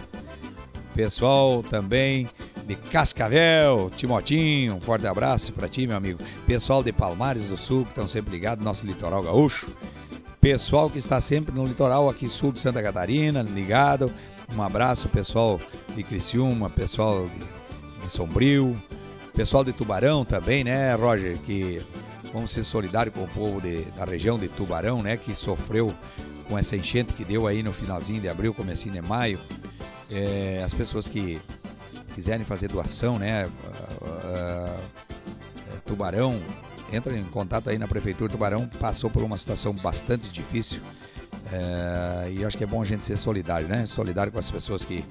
Pessoal 0.95 1.63
também 1.63 2.29
de 2.67 2.77
Cascavel, 2.77 3.91
Timotinho, 3.97 4.75
um 4.75 4.81
forte 4.81 5.07
abraço 5.07 5.53
para 5.53 5.69
ti, 5.69 5.87
meu 5.87 5.97
amigo. 5.97 6.19
Pessoal 6.47 6.83
de 6.83 6.93
Palmares 6.93 7.49
do 7.49 7.57
Sul, 7.57 7.85
que 7.85 7.91
estão 7.91 8.07
sempre 8.07 8.31
ligados 8.31 8.63
no 8.63 8.69
nosso 8.71 8.87
litoral 8.87 9.23
gaúcho. 9.23 9.69
Pessoal 10.41 10.91
que 10.91 10.99
está 10.99 11.21
sempre 11.21 11.55
no 11.55 11.65
litoral 11.65 12.09
aqui 12.09 12.29
sul 12.29 12.53
de 12.53 12.59
Santa 12.59 12.83
Catarina, 12.83 13.43
ligado. 13.43 14.13
Um 14.55 14.63
abraço, 14.63 15.09
pessoal 15.09 15.61
de 15.95 16.03
Criciúma, 16.03 16.69
pessoal 16.69 17.27
de, 17.27 18.03
de 18.05 18.11
Sombrio, 18.11 18.77
pessoal 19.35 19.65
de 19.65 19.73
Tubarão 19.73 20.25
também, 20.25 20.65
né, 20.65 20.95
Roger? 20.95 21.39
Que 21.39 21.83
vamos 22.33 22.51
ser 22.51 22.65
solidários 22.65 23.15
com 23.15 23.25
o 23.25 23.29
povo 23.29 23.61
de, 23.61 23.83
da 23.93 24.05
região 24.05 24.39
de 24.39 24.49
Tubarão, 24.49 25.03
né? 25.03 25.17
Que 25.17 25.35
sofreu 25.35 25.93
com 26.49 26.59
essa 26.59 26.77
enchente 26.77 27.13
que 27.13 27.25
deu 27.25 27.47
aí 27.47 27.63
no 27.63 27.73
finalzinho 27.73 28.21
de 28.21 28.29
abril, 28.29 28.53
comecinho 28.55 28.95
de 28.95 29.03
maio. 29.03 29.39
É, 30.11 30.63
as 30.65 30.75
pessoas 30.75 31.09
que 31.09 31.41
quiserem 32.15 32.45
fazer 32.45 32.69
doação, 32.69 33.19
né? 33.19 33.49
Tubarão, 35.85 36.41
entra 36.93 37.17
em 37.17 37.25
contato 37.25 37.71
aí 37.71 37.79
na 37.79 37.87
Prefeitura. 37.89 38.31
Tubarão 38.31 38.67
passou 38.81 39.11
por 39.11 39.23
uma 39.23 39.37
situação 39.37 39.73
bastante 39.73 40.29
difícil. 40.29 40.81
Uh, 41.53 42.31
e 42.31 42.45
acho 42.45 42.57
que 42.57 42.65
é 42.65 42.67
bom 42.67 42.81
a 42.81 42.85
gente 42.85 43.05
ser 43.05 43.17
solidário, 43.17 43.69
né? 43.69 43.85
Solidário 43.85 44.33
com 44.33 44.39
as 44.39 44.51
pessoas 44.51 44.85
que 44.85 45.05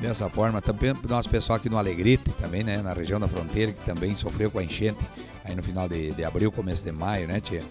dessa 0.00 0.28
forma, 0.28 0.62
também 0.62 0.94
nosso 1.08 1.28
pessoal 1.28 1.56
aqui 1.56 1.68
no 1.68 1.78
Alegrete, 1.78 2.30
também, 2.40 2.62
né? 2.62 2.78
Na 2.82 2.92
região 2.92 3.18
da 3.18 3.28
fronteira, 3.28 3.72
que 3.72 3.84
também 3.84 4.14
sofreu 4.14 4.50
com 4.50 4.58
a 4.58 4.64
enchente 4.64 4.98
aí 5.44 5.54
no 5.54 5.62
final 5.62 5.88
de, 5.88 6.12
de 6.12 6.24
abril, 6.24 6.52
começo 6.52 6.84
de 6.84 6.92
maio, 6.92 7.26
né, 7.26 7.40
tia? 7.40 7.62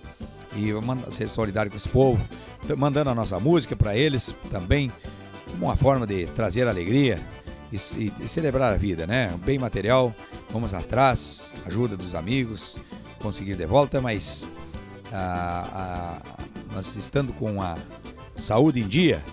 E 0.56 0.72
vamos 0.72 1.14
ser 1.14 1.30
solidário 1.30 1.70
com 1.70 1.78
esse 1.78 1.90
povo, 1.90 2.20
mandando 2.78 3.10
a 3.10 3.16
nossa 3.16 3.40
música 3.40 3.76
para 3.76 3.96
eles 3.96 4.36
também, 4.52 4.92
como 5.52 5.66
uma 5.66 5.76
forma 5.76 6.08
de 6.08 6.26
trazer 6.28 6.68
alegria, 6.68 7.20
e, 7.72 7.76
e, 7.76 8.14
e 8.22 8.30
celebrar 8.30 8.74
a 8.74 8.78
vida, 8.78 9.06
né? 9.06 9.34
Bem 9.46 9.60
material, 9.60 10.14
vamos 10.50 10.74
atrás, 10.74 11.54
ajuda 11.66 11.98
dos 11.98 12.16
amigos, 12.16 12.78
conseguir 13.20 13.56
de 13.56 13.66
volta, 13.66 14.02
mas 14.02 14.46
a, 15.12 16.22
a, 16.22 16.76
nós 16.76 16.96
estando 16.96 17.34
com 17.34 17.62
a 17.62 17.76
saúde 18.36 18.82
em 18.82 18.88
dia, 18.88 19.24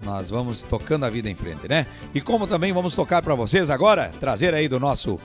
nós 0.00 0.30
vamos 0.30 0.62
tocando 0.62 1.04
a 1.04 1.10
vida 1.10 1.28
em 1.28 1.34
frente, 1.34 1.68
né? 1.68 1.86
E 2.14 2.20
como 2.20 2.46
também 2.46 2.72
vamos 2.72 2.94
tocar 2.94 3.22
para 3.22 3.34
vocês 3.34 3.70
agora, 3.70 4.12
trazer 4.20 4.54
aí 4.54 4.68
do 4.68 4.78
nosso 4.78 5.18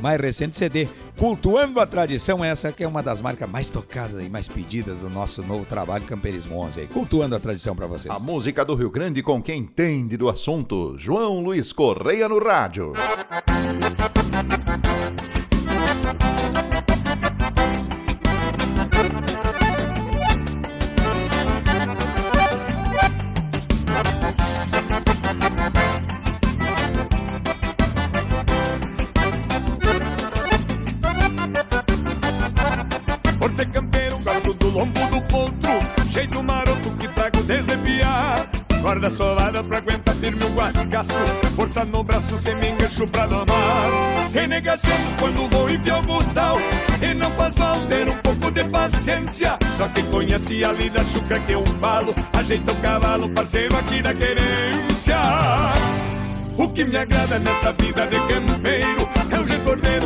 mais 0.00 0.20
recente 0.20 0.56
CD, 0.56 0.88
Cultuando 1.16 1.80
a 1.80 1.86
Tradição, 1.86 2.44
essa 2.44 2.70
que 2.70 2.84
é 2.84 2.88
uma 2.88 3.02
das 3.02 3.20
marcas 3.20 3.50
mais 3.50 3.68
tocadas 3.68 4.22
e 4.22 4.28
mais 4.28 4.46
pedidas 4.46 5.00
do 5.00 5.10
nosso 5.10 5.42
novo 5.42 5.64
trabalho 5.64 6.04
Camperismo 6.04 6.56
11, 6.60 6.80
aí, 6.80 6.86
Cultuando 6.86 7.34
a 7.34 7.40
Tradição 7.40 7.74
para 7.74 7.86
vocês. 7.86 8.14
A 8.14 8.18
música 8.20 8.64
do 8.64 8.74
Rio 8.74 8.90
Grande 8.90 9.22
com 9.22 9.42
quem 9.42 9.60
entende 9.60 10.16
do 10.16 10.28
assunto, 10.28 10.94
João 10.98 11.40
Luiz 11.40 11.72
Correia 11.72 12.28
no 12.28 12.38
rádio. 12.38 12.92
Corda 38.98 39.10
solada 39.10 39.62
pra 39.62 39.78
aguentar 39.78 40.14
firme 40.16 40.44
o 40.44 40.48
guascaço 40.54 41.12
Força 41.54 41.84
no 41.84 42.02
braço, 42.02 42.36
sem 42.38 42.54
me 42.56 42.68
engancho 42.68 43.06
pra 43.06 43.26
domar. 43.26 44.28
Sem 44.28 44.48
negação 44.48 44.90
quando 45.20 45.48
vou 45.48 45.70
enfiar 45.70 46.00
o 46.00 46.02
buçal 46.02 46.56
E 47.00 47.14
não 47.14 47.30
faz 47.32 47.54
mal 47.56 47.78
ter 47.86 48.08
um 48.08 48.16
pouco 48.16 48.50
de 48.50 48.64
paciência. 48.64 49.56
Só 49.76 49.88
quem 49.88 50.04
conhece 50.06 50.64
a 50.64 50.72
lida 50.72 51.02
chucra 51.04 51.38
que 51.40 51.52
eu 51.52 51.64
falo. 51.80 52.12
Ajeita 52.36 52.72
o 52.72 52.76
cavalo, 52.76 53.28
parceiro 53.30 53.76
aqui 53.76 54.02
da 54.02 54.12
querência. 54.12 55.16
O 56.56 56.68
que 56.68 56.84
me 56.84 56.96
agrada 56.96 57.38
nessa 57.38 57.72
vida 57.72 58.04
de 58.08 58.16
campeiro 58.26 59.08
É 59.30 59.38
o 59.38 59.46
jeito 59.46 59.58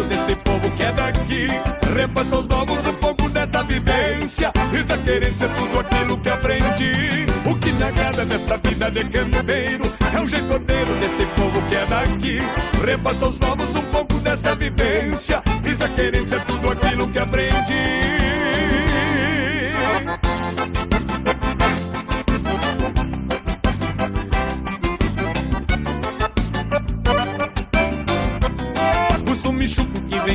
desse 0.04 0.36
povo 0.36 0.70
que 0.72 0.82
é 0.82 0.92
daqui. 0.92 1.48
Repassa 1.94 2.36
aos 2.36 2.48
novos 2.48 2.86
um 2.86 2.94
pouco 2.94 3.28
dessa 3.30 3.62
vivência. 3.62 4.52
E 4.72 4.82
da 4.82 4.98
querência 4.98 5.48
tudo 5.48 5.80
aquilo 5.80 6.18
que 6.18 6.28
aprendi. 6.28 7.26
O 7.50 7.54
que 7.76 7.82
agrada 7.82 8.24
nessa 8.24 8.56
vida 8.58 8.90
de 8.90 9.04
campeiro 9.04 9.84
É 10.14 10.20
o 10.20 10.26
jeito 10.26 10.58
desse 10.58 11.26
povo 11.34 11.62
que 11.68 11.74
é 11.76 11.86
daqui. 11.86 12.38
Repassa 12.84 13.26
aos 13.26 13.38
novos 13.38 13.74
um 13.74 13.82
pouco 13.90 14.14
dessa 14.20 14.54
vivência. 14.54 15.42
E 15.64 15.74
da 15.74 15.88
querência 15.88 16.40
tudo 16.40 16.70
aquilo 16.70 17.08
que 17.08 17.18
aprendi. 17.18 18.12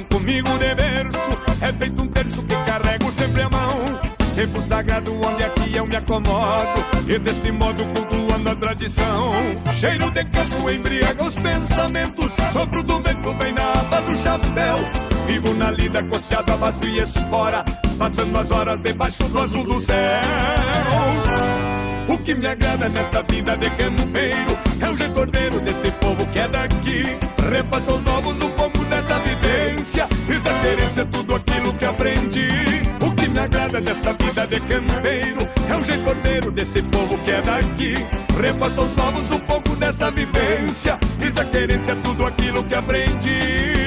Comigo 0.09 0.49
de 0.59 1.65
É 1.65 1.73
feito 1.73 2.03
um 2.03 2.07
terço 2.07 2.43
que 2.43 2.55
carrego 2.65 3.11
sempre 3.11 3.41
a 3.43 3.49
mão. 3.49 3.99
Tempo 4.35 4.61
sagrado 4.61 5.13
onde 5.25 5.43
aqui 5.43 5.75
eu 5.75 5.85
me 5.85 5.95
acomodo 5.95 6.76
E 7.09 7.17
desse 7.19 7.51
modo 7.53 7.85
cultuando 7.85 8.49
a 8.49 8.55
tradição 8.55 9.31
Cheiro 9.73 10.11
de 10.11 10.25
campo 10.25 10.69
embriaga 10.69 11.23
os 11.23 11.35
pensamentos. 11.35 12.33
Sopro 12.51 12.83
do 12.83 12.99
vento 12.99 13.33
vem 13.33 13.53
na 13.53 13.71
aba 13.71 14.01
do 14.01 14.17
chapéu. 14.17 14.77
Vivo 15.25 15.53
na 15.53 15.71
lida 15.71 16.03
costeado 16.03 16.51
a 16.51 16.55
vaso 16.57 16.83
e 16.83 16.99
espora 16.99 17.63
Passando 17.97 18.37
as 18.37 18.51
horas 18.51 18.81
debaixo 18.81 19.23
do 19.23 19.39
azul 19.39 19.63
do 19.63 19.79
céu. 19.79 20.21
O 22.09 22.17
que 22.17 22.35
me 22.35 22.45
agrada 22.45 22.89
nessa 22.89 23.23
vida 23.23 23.55
de 23.55 23.69
campeiro 23.69 24.57
É 24.81 24.89
o 24.89 24.97
jeito 24.97 25.59
desse 25.61 25.91
povo 25.91 26.25
que 26.27 26.39
é 26.39 26.47
daqui. 26.49 27.17
Repassa 27.49 27.91
aos 27.91 28.03
novos 28.03 28.37
um 28.41 28.49
pouco 28.51 28.83
dessa 28.85 29.17
vivência 29.19 30.09
E 30.27 30.39
da 30.39 30.53
querência 30.59 31.05
tudo 31.05 31.35
aquilo 31.35 31.73
que 31.73 31.85
aprendi 31.85 32.96
me 33.37 33.43
agrada 33.43 33.79
nessa 33.79 34.13
vida 34.13 34.47
de 34.47 34.59
campeiro. 34.61 35.47
É 35.69 35.75
o 35.75 35.83
jeito 35.83 36.51
desse 36.51 36.81
povo 36.81 37.17
que 37.19 37.31
é 37.31 37.41
daqui. 37.41 37.93
Repassa 38.41 38.81
aos 38.81 38.95
novos 38.95 39.31
um 39.31 39.39
pouco 39.39 39.75
dessa 39.77 40.11
vivência 40.11 40.97
E 41.19 41.29
da 41.31 41.43
querência 41.43 41.95
tudo 41.97 42.25
aquilo 42.25 42.63
que 42.63 42.75
aprendi 42.75 43.77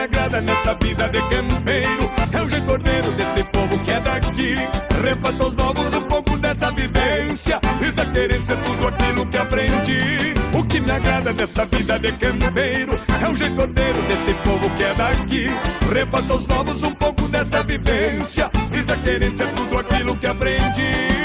me 0.00 0.04
agrada 0.04 0.40
nessa 0.40 0.74
vida 0.74 1.08
de 1.08 1.20
campeiro. 1.28 2.10
É 2.32 2.42
o 2.42 2.48
jeito 2.48 2.70
ordeiro 2.70 3.12
desse 3.12 3.44
povo 3.44 3.78
que 3.84 3.90
é 3.90 4.00
daqui. 4.00 4.54
Repassa 5.02 5.44
aos 5.44 5.56
novos 5.56 5.94
um 5.94 6.02
pouco 6.02 6.36
dessa 6.36 6.70
vivência 6.70 7.58
E 7.80 7.90
da 7.90 8.04
querência 8.06 8.56
tudo 8.56 8.88
aquilo 8.88 9.26
que 9.26 9.36
aprendi. 9.36 10.34
O 10.58 10.64
que 10.64 10.80
me 10.80 10.90
agrada 10.90 11.32
nessa 11.32 11.64
vida 11.66 11.98
de 11.98 12.12
campeiro 12.12 12.98
É 13.22 13.28
o 13.28 13.34
jeito 13.34 13.60
ordeiro 13.60 14.02
desse 14.02 14.34
povo 14.42 14.70
que 14.76 14.82
é 14.82 14.94
daqui. 14.94 15.46
Repassa 15.92 16.32
aos 16.32 16.46
novos 16.46 16.82
um 16.82 16.92
pouco 16.92 17.28
dessa 17.28 17.62
vivência 17.62 18.50
E 18.72 18.82
da 18.82 18.96
querência 18.96 19.46
tudo 19.56 19.78
aquilo 19.78 20.16
que 20.16 20.26
aprendi 20.26 21.20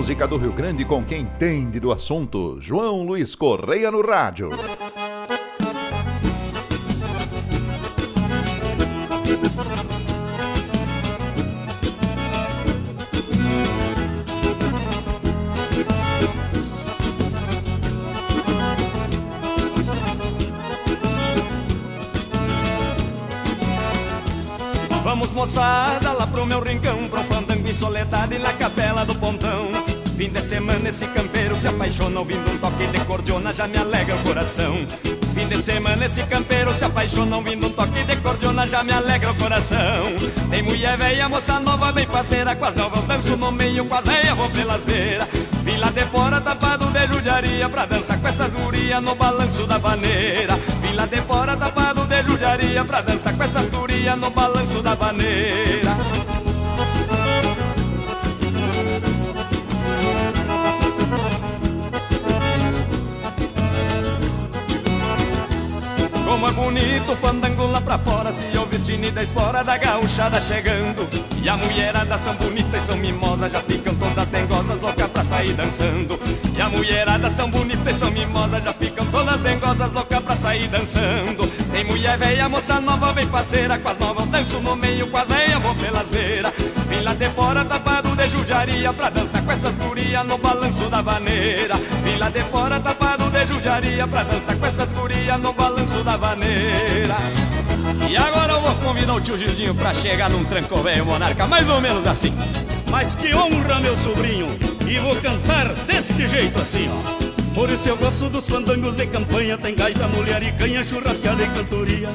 música 0.00 0.26
do 0.26 0.38
Rio 0.38 0.54
Grande 0.54 0.82
com 0.82 1.04
quem 1.04 1.20
entende 1.20 1.78
do 1.78 1.92
assunto, 1.92 2.56
João 2.58 3.02
Luiz 3.02 3.34
Correia 3.34 3.90
no 3.90 4.00
rádio. 4.00 4.48
Vamos 25.04 25.30
moçada 25.32 26.12
lá 26.12 26.26
pro 26.26 26.46
meu 26.46 26.60
rincão, 26.60 27.06
pro 27.06 27.22
fandango 27.24 27.68
em 27.68 27.74
soledade 27.74 28.38
na 28.38 28.54
capela 28.54 29.04
do 29.04 29.14
pontão. 29.14 29.69
Fim 30.20 30.28
de 30.28 30.42
semana 30.42 30.86
esse 30.86 31.06
campeiro 31.06 31.56
se 31.56 31.66
apaixona 31.66 32.20
Ouvindo 32.20 32.50
um 32.50 32.58
toque 32.58 32.86
de 32.88 33.00
cordiona 33.06 33.54
já 33.54 33.66
me 33.66 33.78
alegra 33.78 34.14
o 34.14 34.18
coração. 34.18 34.74
Fim 35.34 35.48
de 35.48 35.62
semana 35.62 36.04
esse 36.04 36.22
campeiro 36.24 36.74
se 36.74 36.84
apaixona 36.84 37.36
Ouvindo 37.36 37.68
um 37.68 37.70
toque 37.70 38.04
de 38.04 38.16
cordiona 38.16 38.68
já 38.68 38.84
me 38.84 38.92
alegra 38.92 39.30
o 39.30 39.34
coração. 39.36 40.04
Tem 40.50 40.62
mulher 40.62 40.98
velha, 40.98 41.26
moça 41.26 41.58
nova, 41.58 41.90
bem 41.90 42.06
parceira 42.06 42.54
Com 42.54 42.66
as 42.66 42.74
novas 42.74 43.02
danço 43.06 43.34
no 43.34 43.50
meio, 43.50 43.86
com 43.86 43.94
as 43.94 44.04
velhas 44.04 44.36
vou 44.36 44.50
pelas 44.50 44.84
beiras. 44.84 45.26
Vim 45.64 45.78
lá 45.78 45.88
de 45.88 46.04
fora 46.04 46.38
tapado 46.38 46.84
de 46.84 47.06
judiaria 47.06 47.68
Pra 47.70 47.86
dançar 47.86 48.20
com 48.20 48.28
essas 48.28 48.52
gurias 48.52 49.02
no 49.02 49.14
balanço 49.14 49.66
da 49.66 49.78
vaneira. 49.78 50.54
Vim 50.82 50.96
lá 50.96 51.06
de 51.06 51.22
fora 51.22 51.56
tapado 51.56 52.04
de 52.04 52.22
judiaria 52.24 52.84
Pra 52.84 53.00
dançar 53.00 53.34
com 53.34 53.42
essas 53.42 53.70
gurias 53.70 54.18
no 54.18 54.28
balanço 54.28 54.82
da 54.82 54.94
vaneira 54.94 55.96
bonito 66.70 67.16
fandango 67.16 67.66
lá 67.66 67.80
pra 67.80 67.98
fora 67.98 68.32
Se 68.32 68.56
ouvir 68.56 68.80
tine 68.80 69.10
da 69.10 69.22
espora 69.22 69.64
da 69.64 69.76
gauchada 69.76 70.40
chegando. 70.40 71.08
E 71.42 71.48
a 71.48 71.56
mulherada 71.56 72.16
são 72.16 72.34
bonitas 72.34 72.82
e 72.82 72.86
são 72.86 72.96
mimosas 72.96 73.52
Já 73.52 73.60
ficam 73.60 73.94
todas 73.94 74.28
dengosas, 74.30 74.80
louca 74.80 75.08
pra 75.08 75.24
sair 75.24 75.52
dançando. 75.54 76.20
E 76.56 76.60
a 76.60 76.68
mulherada 76.68 77.30
são 77.30 77.50
bonitas 77.50 77.96
e 77.96 77.98
são 77.98 78.10
mimosas 78.10 78.62
Já 78.62 78.72
ficam 78.72 79.04
todas 79.06 79.40
dengosas, 79.40 79.92
louca 79.92 80.20
pra 80.20 80.36
sair 80.36 80.68
dançando 80.68 81.50
Tem 81.80 81.88
mulher 81.88 82.18
velha, 82.18 82.46
moça 82.46 82.78
nova, 82.78 83.10
bem 83.14 83.26
parceira 83.26 83.78
Com 83.78 83.88
as 83.88 83.98
novas 83.98 84.28
danço 84.28 84.60
no 84.60 84.76
meio, 84.76 85.06
com 85.06 85.16
as 85.16 85.26
velhas 85.26 85.62
vou 85.62 85.74
pelas 85.74 86.10
beiras. 86.10 86.52
Vim 86.90 87.00
lá 87.00 87.14
de 87.14 87.26
fora 87.30 87.64
tapado 87.64 88.14
de 88.14 88.28
judiaria 88.28 88.92
Pra 88.92 89.08
dançar 89.08 89.42
com 89.42 89.50
essas 89.50 89.78
gurias 89.78 90.26
no 90.26 90.36
balanço 90.36 90.90
da 90.90 91.00
vaneira. 91.00 91.76
Vim 92.04 92.18
lá 92.18 92.28
de 92.28 92.42
fora 92.42 92.78
tapado 92.80 93.30
de 93.30 93.46
judiaria 93.46 94.06
Pra 94.06 94.22
dançar 94.24 94.56
com 94.58 94.66
essas 94.66 94.92
gurias 94.92 95.40
no 95.40 95.54
balanço 95.54 96.04
da 96.04 96.18
vaneira. 96.18 97.16
E 98.10 98.14
agora 98.14 98.52
eu 98.52 98.60
vou 98.60 98.74
convidar 98.74 99.14
o 99.14 99.20
tio 99.22 99.38
Gildinho 99.38 99.74
Pra 99.74 99.94
chegar 99.94 100.28
num 100.28 100.44
tranco 100.44 100.82
velho 100.82 101.06
monarca 101.06 101.46
Mais 101.46 101.70
ou 101.70 101.80
menos 101.80 102.06
assim. 102.06 102.34
Mas 102.90 103.14
que 103.14 103.34
honra, 103.34 103.80
meu 103.80 103.96
sobrinho 103.96 104.48
E 104.86 104.98
vou 104.98 105.16
cantar 105.16 105.72
deste 105.86 106.26
jeito 106.26 106.60
assim, 106.60 106.90
ó 106.90 107.29
por 107.54 107.70
isso 107.70 107.88
eu 107.88 107.96
gosto 107.96 108.28
dos 108.28 108.48
fandangos 108.48 108.96
de 108.96 109.06
campanha. 109.06 109.58
Tem 109.58 109.74
gaita, 109.74 110.06
mulher 110.08 110.42
e 110.42 110.52
canha, 110.52 110.84
churrascada 110.84 111.42
e 111.42 111.48
cantoria. 111.48 112.08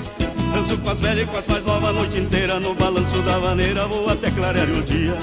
Danço 0.53 0.77
com 0.77 0.89
as 0.89 0.99
velhas 0.99 1.27
e 1.27 1.27
com 1.29 1.37
as 1.37 1.47
mais 1.47 1.63
novas 1.65 1.89
a 1.89 1.93
noite 1.93 2.17
inteira. 2.19 2.59
No 2.59 2.73
balanço 2.75 3.21
da 3.23 3.37
vaneira 3.39 3.87
vou 3.87 4.09
até 4.09 4.31
clarear 4.31 4.69
o 4.69 4.81
dia. 4.83 5.15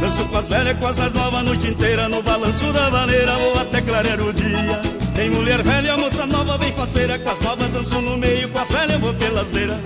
Danço 0.00 0.24
com 0.28 0.36
as 0.36 0.48
velhas 0.48 0.76
e 0.76 0.80
com 0.80 0.86
as 0.86 0.96
mais 0.96 1.12
novas 1.14 1.40
a 1.40 1.42
noite 1.42 1.66
inteira. 1.66 2.08
No 2.08 2.22
balanço 2.22 2.72
da 2.72 2.90
vaneira 2.90 3.32
vou 3.36 3.58
até 3.58 3.80
clarear 3.80 4.20
o 4.20 4.32
dia. 4.32 4.80
Tem 5.14 5.30
mulher 5.30 5.62
velha, 5.62 5.96
moça 5.96 6.26
nova, 6.26 6.56
bem 6.58 6.72
faceira. 6.72 7.18
Com 7.18 7.30
as 7.30 7.40
novas 7.40 7.70
danço 7.70 8.00
no 8.00 8.16
meio, 8.16 8.48
com 8.48 8.58
as 8.58 8.70
velhas 8.70 9.00
vou 9.00 9.14
pelas 9.14 9.50
beiras. 9.50 9.78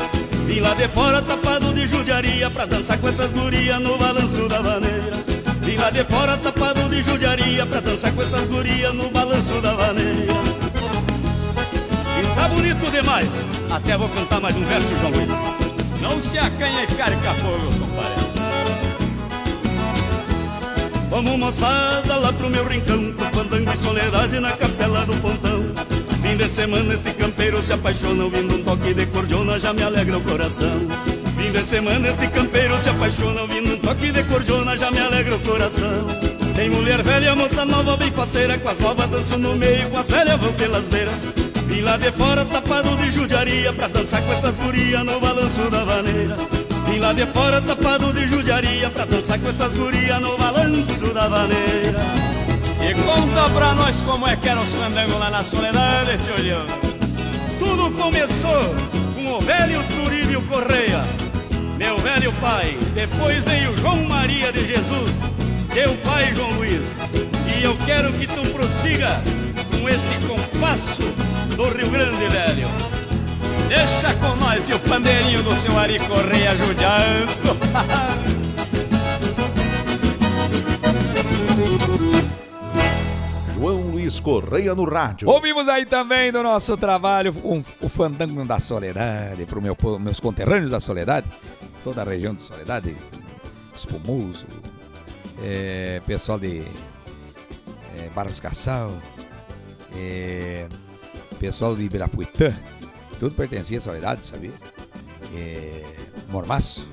Vim 0.46 0.60
lá 0.60 0.74
de 0.74 0.88
fora 0.88 1.22
tapado 1.22 1.72
de 1.72 1.86
judiaria 1.86 2.50
Pra 2.50 2.66
dançar 2.66 2.98
com 2.98 3.08
essas 3.08 3.32
gurias 3.32 3.80
no 3.80 3.96
balanço 3.96 4.48
da 4.48 4.60
vaneira 4.60 5.31
lá 5.82 5.90
de 5.90 6.04
fora 6.04 6.36
tapado 6.36 6.88
de 6.88 7.02
judiaria 7.02 7.66
Pra 7.66 7.80
dançar 7.80 8.12
com 8.12 8.22
essas 8.22 8.46
gurias 8.48 8.94
no 8.94 9.10
balanço 9.10 9.60
da 9.60 9.74
vaneira. 9.74 10.32
E 12.20 12.34
tá 12.36 12.48
bonito 12.48 12.90
demais. 12.90 13.46
Até 13.70 13.96
vou 13.96 14.08
cantar 14.08 14.40
mais 14.40 14.56
um 14.56 14.64
verso, 14.64 14.94
João 15.00 15.12
Luiz. 15.12 15.32
Não 16.00 16.20
se 16.20 16.38
acanha 16.38 16.84
e 16.84 16.86
carca 16.86 17.34
fogo, 17.34 17.72
compadre. 17.80 18.22
Vamos 21.10 21.38
moçada 21.38 22.16
lá 22.16 22.32
pro 22.32 22.48
meu 22.48 22.66
rincão 22.66 23.12
Pro 23.12 23.26
fandango 23.26 23.70
e 23.70 23.76
soledade 23.76 24.40
na 24.40 24.52
capela 24.52 25.04
do 25.04 25.14
pontão. 25.16 25.62
Fim 26.22 26.36
de 26.36 26.48
semana 26.48 26.94
este 26.94 27.12
campeiro 27.12 27.60
se 27.62 27.72
apaixona 27.72 28.24
Ouvindo 28.24 28.54
um 28.54 28.62
toque 28.62 28.94
de 28.94 29.04
cordiona 29.06 29.58
já 29.58 29.72
me 29.72 29.82
alegra 29.82 30.16
o 30.16 30.20
coração. 30.22 30.88
Fim 31.36 31.50
de 31.50 31.64
semana 31.64 32.08
este 32.08 32.28
campeiro 32.28 32.78
se 32.78 32.88
apaixona 32.88 33.42
Ouvindo 33.42 33.71
toque 33.92 34.10
de 34.10 34.22
cordiona 34.24 34.76
já 34.76 34.90
me 34.90 34.98
alegra 34.98 35.36
o 35.36 35.40
coração. 35.40 36.06
Tem 36.56 36.70
mulher 36.70 37.02
velha, 37.02 37.34
moça 37.34 37.64
nova, 37.64 37.96
bem 37.96 38.10
faceira 38.10 38.58
Com 38.58 38.68
as 38.68 38.78
novas 38.78 39.08
danço 39.08 39.38
no 39.38 39.54
meio, 39.54 39.88
com 39.90 39.98
as 39.98 40.08
velhas 40.08 40.40
vão 40.40 40.52
pelas 40.54 40.88
beiras. 40.88 41.14
Vim 41.66 41.82
lá 41.82 41.96
de 41.96 42.10
fora 42.12 42.44
tapado 42.44 42.94
de 42.96 43.10
judiaria 43.10 43.72
Pra 43.72 43.88
dançar 43.88 44.20
com 44.22 44.32
essas 44.32 44.58
gurias 44.58 45.04
no 45.04 45.20
balanço 45.20 45.70
da 45.70 45.84
vaneira. 45.84 46.36
Vim 46.88 46.98
lá 46.98 47.12
de 47.12 47.26
fora 47.26 47.60
tapado 47.60 48.12
de 48.12 48.26
judiaria 48.26 48.90
Pra 48.90 49.04
dançar 49.04 49.38
com 49.38 49.48
essas 49.48 49.76
gurias 49.76 50.20
no 50.20 50.36
balanço 50.38 51.06
da 51.12 51.28
vaneira. 51.28 52.00
E 52.80 52.94
conta 52.94 53.50
pra 53.54 53.74
nós 53.74 54.00
como 54.02 54.26
é 54.26 54.36
que 54.36 54.48
era 54.48 54.60
os 54.60 54.74
fandangos 54.74 55.18
lá 55.18 55.30
na 55.30 55.42
soledade, 55.42 56.18
tio 56.22 56.42
Leão. 56.42 56.66
Tudo 57.58 57.90
começou 57.92 58.74
com 59.14 59.32
o 59.32 59.40
velho 59.40 59.82
Turíbio 59.84 60.42
Correia 60.42 61.31
meu 61.82 61.98
velho 61.98 62.32
pai. 62.34 62.78
Depois 62.94 63.42
veio 63.44 63.76
João 63.78 64.04
Maria 64.04 64.52
de 64.52 64.64
Jesus, 64.64 65.10
teu 65.74 65.92
pai 65.98 66.32
João 66.34 66.52
Luiz. 66.52 66.96
E 67.58 67.64
eu 67.64 67.76
quero 67.84 68.12
que 68.12 68.26
tu 68.26 68.48
prossiga 68.52 69.20
com 69.70 69.88
esse 69.88 70.14
compasso 70.26 71.02
do 71.56 71.64
Rio 71.76 71.90
Grande, 71.90 72.24
velho. 72.28 72.68
Deixa 73.68 74.14
com 74.14 74.36
nós 74.36 74.68
e 74.68 74.74
o 74.74 74.78
pandeirinho 74.78 75.42
do 75.42 75.54
seu 75.56 75.76
Ari 75.76 75.98
Correia 75.98 76.56
judiando. 76.56 77.32
João 83.58 83.90
Luiz 83.92 84.18
Correia 84.20 84.74
no 84.74 84.84
rádio. 84.84 85.28
Ouvimos 85.28 85.68
aí 85.68 85.86
também 85.86 86.32
do 86.32 86.42
nosso 86.42 86.76
trabalho 86.76 87.32
um, 87.44 87.62
o 87.80 87.88
Fandango 87.88 88.44
da 88.44 88.58
Soledade, 88.58 89.46
para 89.46 89.60
meu, 89.60 89.76
meus 90.00 90.18
conterrâneos 90.18 90.70
da 90.70 90.80
Soledade, 90.80 91.26
toda 91.82 92.02
a 92.02 92.04
região 92.04 92.34
de 92.34 92.42
Soledade, 92.42 92.96
Espumoso, 93.74 94.46
é, 95.42 96.00
pessoal 96.06 96.38
de 96.38 96.62
é, 97.96 98.08
Barras 98.14 98.38
Cassal, 98.38 98.92
é, 99.96 100.68
pessoal 101.38 101.74
de 101.74 101.82
Ibirapuitã, 101.82 102.54
tudo 103.18 103.34
pertencia 103.34 103.78
à 103.78 103.80
Soledade, 103.80 104.24
sabia? 104.24 104.52
É, 105.34 105.82
Mormaço, 106.28 106.88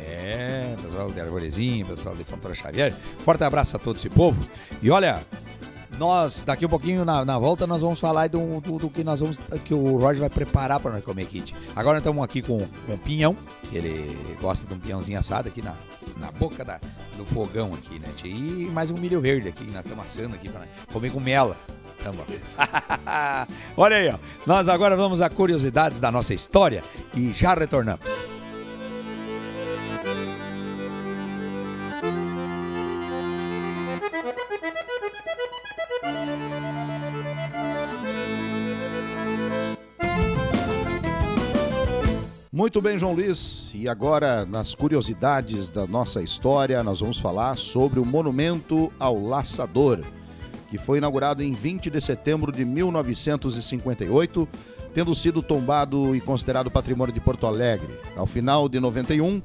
é, 0.00 0.74
pessoal 0.82 1.10
de 1.10 1.20
Arvorezinho, 1.20 1.86
pessoal 1.86 2.14
de 2.14 2.24
Fontoura 2.24 2.54
Xavier. 2.54 2.94
Forte 3.24 3.44
abraço 3.44 3.76
a 3.76 3.78
todo 3.78 3.96
esse 3.96 4.08
povo. 4.08 4.46
E 4.82 4.90
olha, 4.90 5.24
nós, 5.98 6.42
daqui 6.42 6.66
um 6.66 6.68
pouquinho 6.68 7.04
na, 7.04 7.24
na 7.24 7.38
volta, 7.38 7.66
nós 7.66 7.82
vamos 7.82 8.00
falar 8.00 8.28
do, 8.28 8.60
do, 8.60 8.78
do, 8.78 8.90
que 8.90 9.04
nós 9.04 9.20
vamos. 9.20 9.38
que 9.64 9.74
o 9.74 9.96
Roger 9.96 10.20
vai 10.20 10.30
preparar 10.30 10.80
para 10.80 10.92
nós 10.92 11.04
comer 11.04 11.26
kit. 11.26 11.54
Agora 11.76 11.94
nós 11.94 12.00
estamos 12.00 12.24
aqui 12.24 12.42
com, 12.42 12.58
com 12.86 12.98
pinhão, 12.98 13.36
ele 13.76 14.36
gosta 14.40 14.66
de 14.66 14.74
um 14.74 14.78
pinhãozinho 14.78 15.18
assado 15.18 15.48
aqui 15.48 15.62
na, 15.62 15.74
na 16.18 16.30
boca 16.30 16.64
da, 16.64 16.80
do 17.16 17.24
fogão 17.24 17.74
aqui, 17.74 17.98
né? 17.98 18.08
E 18.24 18.66
mais 18.72 18.90
um 18.90 18.96
milho 18.96 19.20
verde 19.20 19.48
aqui, 19.48 19.64
que 19.64 19.72
nós 19.72 19.84
estamos 19.84 20.04
assando 20.04 20.34
aqui 20.34 20.48
para 20.48 20.66
comer 20.92 21.10
com 21.10 21.20
mela. 21.20 21.56
Olha 23.76 23.96
aí, 23.96 24.08
ó. 24.08 24.18
Nós 24.46 24.68
agora 24.68 24.96
vamos 24.96 25.20
a 25.20 25.30
curiosidades 25.30 26.00
da 26.00 26.10
nossa 26.10 26.34
história 26.34 26.82
e 27.14 27.32
já 27.32 27.54
retornamos. 27.54 28.31
Muito 42.62 42.80
bem, 42.80 42.96
João 42.96 43.12
Luiz. 43.12 43.72
E 43.74 43.88
agora, 43.88 44.46
nas 44.46 44.72
curiosidades 44.72 45.68
da 45.68 45.84
nossa 45.84 46.22
história, 46.22 46.80
nós 46.80 47.00
vamos 47.00 47.18
falar 47.18 47.58
sobre 47.58 47.98
o 47.98 48.04
Monumento 48.04 48.92
ao 49.00 49.18
Laçador, 49.18 49.98
que 50.70 50.78
foi 50.78 50.98
inaugurado 50.98 51.42
em 51.42 51.50
20 51.50 51.90
de 51.90 52.00
setembro 52.00 52.52
de 52.52 52.64
1958, 52.64 54.48
tendo 54.94 55.12
sido 55.12 55.42
tombado 55.42 56.14
e 56.14 56.20
considerado 56.20 56.70
patrimônio 56.70 57.12
de 57.12 57.18
Porto 57.18 57.48
Alegre. 57.48 57.92
Ao 58.16 58.26
final 58.26 58.68
de 58.68 58.78
91, 58.78 59.42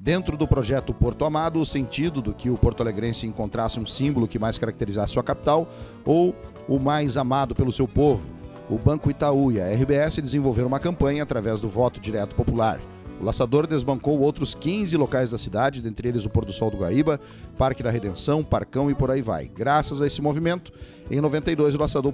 dentro 0.00 0.34
do 0.34 0.48
projeto 0.48 0.94
Porto 0.94 1.26
Amado, 1.26 1.60
o 1.60 1.66
sentido 1.66 2.22
do 2.22 2.32
que 2.32 2.48
o 2.48 2.56
porto-alegrense 2.56 3.26
encontrasse 3.26 3.78
um 3.78 3.84
símbolo 3.84 4.26
que 4.26 4.38
mais 4.38 4.56
caracterizasse 4.56 5.12
sua 5.12 5.22
capital 5.22 5.68
ou 6.02 6.34
o 6.66 6.78
mais 6.78 7.18
amado 7.18 7.54
pelo 7.54 7.70
seu 7.70 7.86
povo 7.86 8.33
o 8.68 8.78
Banco 8.78 9.10
Itaú 9.10 9.52
e 9.52 9.60
a 9.60 9.72
RBS 9.72 10.16
desenvolveram 10.16 10.68
uma 10.68 10.78
campanha 10.78 11.22
através 11.22 11.60
do 11.60 11.68
voto 11.68 12.00
direto 12.00 12.34
popular. 12.34 12.80
O 13.20 13.24
laçador 13.24 13.66
desbancou 13.66 14.18
outros 14.20 14.54
15 14.54 14.96
locais 14.96 15.30
da 15.30 15.38
cidade, 15.38 15.80
dentre 15.80 16.08
eles 16.08 16.24
o 16.24 16.30
Pôr 16.30 16.44
do 16.44 16.52
Sol 16.52 16.70
do 16.70 16.78
Guaíba, 16.78 17.20
Parque 17.56 17.82
da 17.82 17.90
Redenção, 17.90 18.42
Parcão 18.42 18.90
e 18.90 18.94
por 18.94 19.10
aí 19.10 19.22
vai. 19.22 19.48
Graças 19.48 20.02
a 20.02 20.06
esse 20.06 20.20
movimento, 20.20 20.72
em 21.10 21.20
92 21.20 21.74
o 21.74 21.78
laçador, 21.78 22.12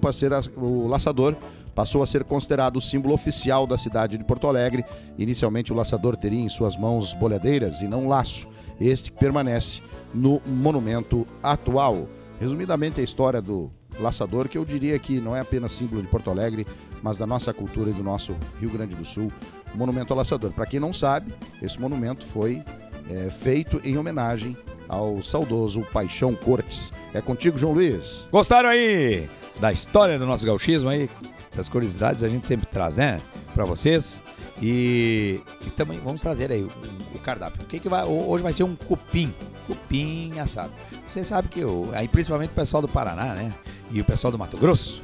o 0.56 0.86
laçador 0.86 1.36
passou 1.74 2.02
a 2.02 2.06
ser 2.06 2.24
considerado 2.24 2.76
o 2.76 2.80
símbolo 2.80 3.14
oficial 3.14 3.66
da 3.66 3.78
cidade 3.78 4.18
de 4.18 4.24
Porto 4.24 4.46
Alegre. 4.46 4.84
Inicialmente 5.18 5.72
o 5.72 5.76
laçador 5.76 6.16
teria 6.16 6.40
em 6.40 6.48
suas 6.48 6.76
mãos 6.76 7.14
bolhadeiras 7.14 7.80
e 7.80 7.88
não 7.88 8.06
laço, 8.06 8.46
este 8.78 9.10
que 9.10 9.18
permanece 9.18 9.80
no 10.12 10.40
monumento 10.46 11.26
atual. 11.42 12.06
Resumidamente 12.38 13.00
a 13.00 13.04
história 13.04 13.40
do 13.40 13.70
laçador, 14.02 14.48
que 14.48 14.58
eu 14.58 14.64
diria 14.64 14.98
que 14.98 15.20
não 15.20 15.36
é 15.36 15.40
apenas 15.40 15.72
símbolo 15.72 16.02
de 16.02 16.08
Porto 16.08 16.30
Alegre, 16.30 16.66
mas 17.02 17.16
da 17.16 17.26
nossa 17.26 17.52
cultura 17.52 17.90
e 17.90 17.92
do 17.92 18.02
nosso 18.02 18.36
Rio 18.60 18.70
Grande 18.70 18.94
do 18.94 19.04
Sul, 19.04 19.30
o 19.74 19.78
Monumento 19.78 20.12
ao 20.12 20.18
Laçador. 20.18 20.50
Para 20.52 20.66
quem 20.66 20.80
não 20.80 20.92
sabe, 20.92 21.32
esse 21.62 21.80
monumento 21.80 22.26
foi 22.26 22.62
é, 23.08 23.30
feito 23.30 23.80
em 23.84 23.96
homenagem 23.96 24.56
ao 24.88 25.22
saudoso 25.22 25.86
Paixão 25.92 26.34
Cortes. 26.34 26.92
É 27.14 27.20
contigo, 27.20 27.58
João 27.58 27.72
Luiz. 27.72 28.26
Gostaram 28.30 28.68
aí 28.68 29.28
da 29.60 29.72
história 29.72 30.18
do 30.18 30.26
nosso 30.26 30.44
gauchismo 30.44 30.88
aí? 30.88 31.08
Essas 31.52 31.68
curiosidades 31.68 32.22
a 32.22 32.28
gente 32.28 32.46
sempre 32.46 32.66
traz, 32.66 32.96
né? 32.96 33.20
Para 33.54 33.64
vocês. 33.64 34.22
E, 34.62 35.40
e, 35.66 35.70
também 35.70 35.98
vamos 35.98 36.22
trazer 36.22 36.52
aí 36.52 36.62
o, 36.62 36.70
o 37.14 37.18
cardápio. 37.18 37.62
O 37.62 37.66
que, 37.66 37.80
que 37.80 37.88
vai. 37.88 38.04
Hoje 38.04 38.42
vai 38.42 38.52
ser 38.52 38.62
um 38.62 38.76
cupim. 38.76 39.34
Cupim 39.66 40.38
assado. 40.38 40.72
Você 41.08 41.24
sabe 41.24 41.48
que 41.48 41.64
o, 41.64 41.88
aí 41.92 42.06
principalmente 42.06 42.50
o 42.50 42.54
pessoal 42.54 42.80
do 42.80 42.88
Paraná, 42.88 43.34
né? 43.34 43.52
E 43.92 44.00
o 44.00 44.04
pessoal 44.04 44.30
do 44.30 44.38
Mato 44.38 44.56
Grosso, 44.56 45.02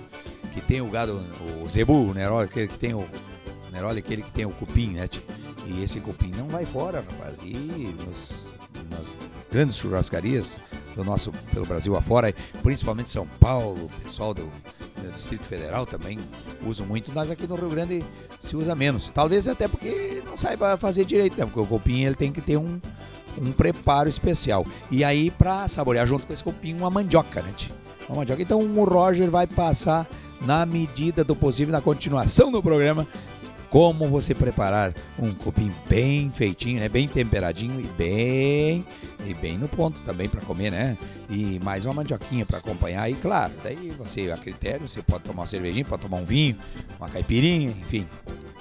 que 0.55 0.61
tem 0.61 0.81
o 0.81 0.89
gado, 0.89 1.21
o 1.63 1.69
zebu, 1.69 2.15
né? 2.15 2.27
Aquele 2.43 2.69
que 2.69 2.79
tem 2.79 2.95
o. 2.95 3.05
Neroli, 3.73 3.99
aquele 3.99 4.23
que 4.23 4.31
tem 4.31 4.47
o 4.47 4.51
cupim, 4.51 4.91
né? 4.91 5.09
E 5.67 5.83
esse 5.83 6.01
cupim 6.01 6.31
não 6.31 6.49
vai 6.49 6.65
fora, 6.65 7.05
rapaz. 7.07 7.39
E 7.43 7.95
nos, 8.07 8.51
nas 8.91 9.19
grandes 9.51 9.77
churrascarias 9.77 10.59
do 10.95 11.05
nosso, 11.05 11.33
pelo 11.53 11.67
Brasil 11.67 11.97
afora, 11.97 12.33
principalmente 12.63 13.11
São 13.11 13.27
Paulo, 13.41 13.87
o 13.87 14.03
pessoal 14.03 14.33
do, 14.33 14.45
do 14.45 15.13
Distrito 15.15 15.47
Federal 15.47 15.85
também 15.85 16.19
usam 16.65 16.87
muito. 16.87 17.13
Nós 17.13 17.31
aqui 17.31 17.47
no 17.47 17.57
Rio 17.57 17.69
Grande 17.69 18.05
se 18.41 18.57
usa 18.57 18.75
menos. 18.75 19.11
Talvez 19.11 19.49
até 19.49 19.67
porque 19.67 20.23
não 20.25 20.37
saiba 20.37 20.77
fazer 20.77 21.05
direito, 21.05 21.37
né? 21.37 21.45
Porque 21.45 21.61
o 21.61 21.67
cupim 21.67 22.05
ele 22.05 22.15
tem 22.15 22.33
que 22.33 22.41
ter 22.41 22.57
um, 22.57 22.81
um 23.37 23.53
preparo 23.53 24.09
especial. 24.09 24.65
E 24.91 25.03
aí, 25.03 25.31
para 25.31 25.67
saborear 25.69 26.07
junto 26.07 26.25
com 26.25 26.33
esse 26.33 26.45
cupim, 26.45 26.73
uma 26.75 26.89
mandioca, 26.89 27.43
né? 27.43 27.53
Uma 28.09 28.19
mandioca. 28.19 28.43
Então 28.43 28.61
o 28.61 28.85
Roger 28.85 29.31
vai 29.31 29.47
passar 29.47 30.07
na 30.41 30.67
medida 30.67 31.25
do 31.25 31.35
possível, 31.35 31.73
na 31.73 31.81
continuação 31.81 32.53
do 32.53 32.63
programa, 32.63 33.07
como 33.71 34.09
você 34.09 34.35
preparar 34.35 34.95
um 35.19 35.35
cupim 35.35 35.73
bem 35.89 36.31
feitinho, 36.31 36.81
né? 36.81 36.89
Bem 36.89 37.09
temperadinho 37.09 37.81
e 37.81 37.87
bem 37.99 38.85
e 39.27 39.35
bem 39.35 39.59
no 39.59 39.69
ponto 39.69 40.01
também 40.03 40.29
para 40.29 40.41
comer, 40.41 40.71
né? 40.71 40.97
E 41.29 41.61
mais 41.65 41.85
uma 41.85 41.95
mandioquinha 41.95 42.47
para 42.47 42.59
acompanhar. 42.59 43.11
E 43.11 43.15
claro, 43.15 43.53
daí 43.63 43.93
você 43.99 44.31
a 44.31 44.37
critério, 44.37 44.89
você 44.89 45.03
pode 45.03 45.25
tomar 45.25 45.43
uma 45.43 45.49
cervejinha, 45.49 45.85
pode 45.85 46.03
tomar 46.03 46.19
um 46.19 46.25
vinho, 46.25 46.57
uma 46.99 47.09
caipirinha, 47.09 47.71
enfim. 47.71 48.07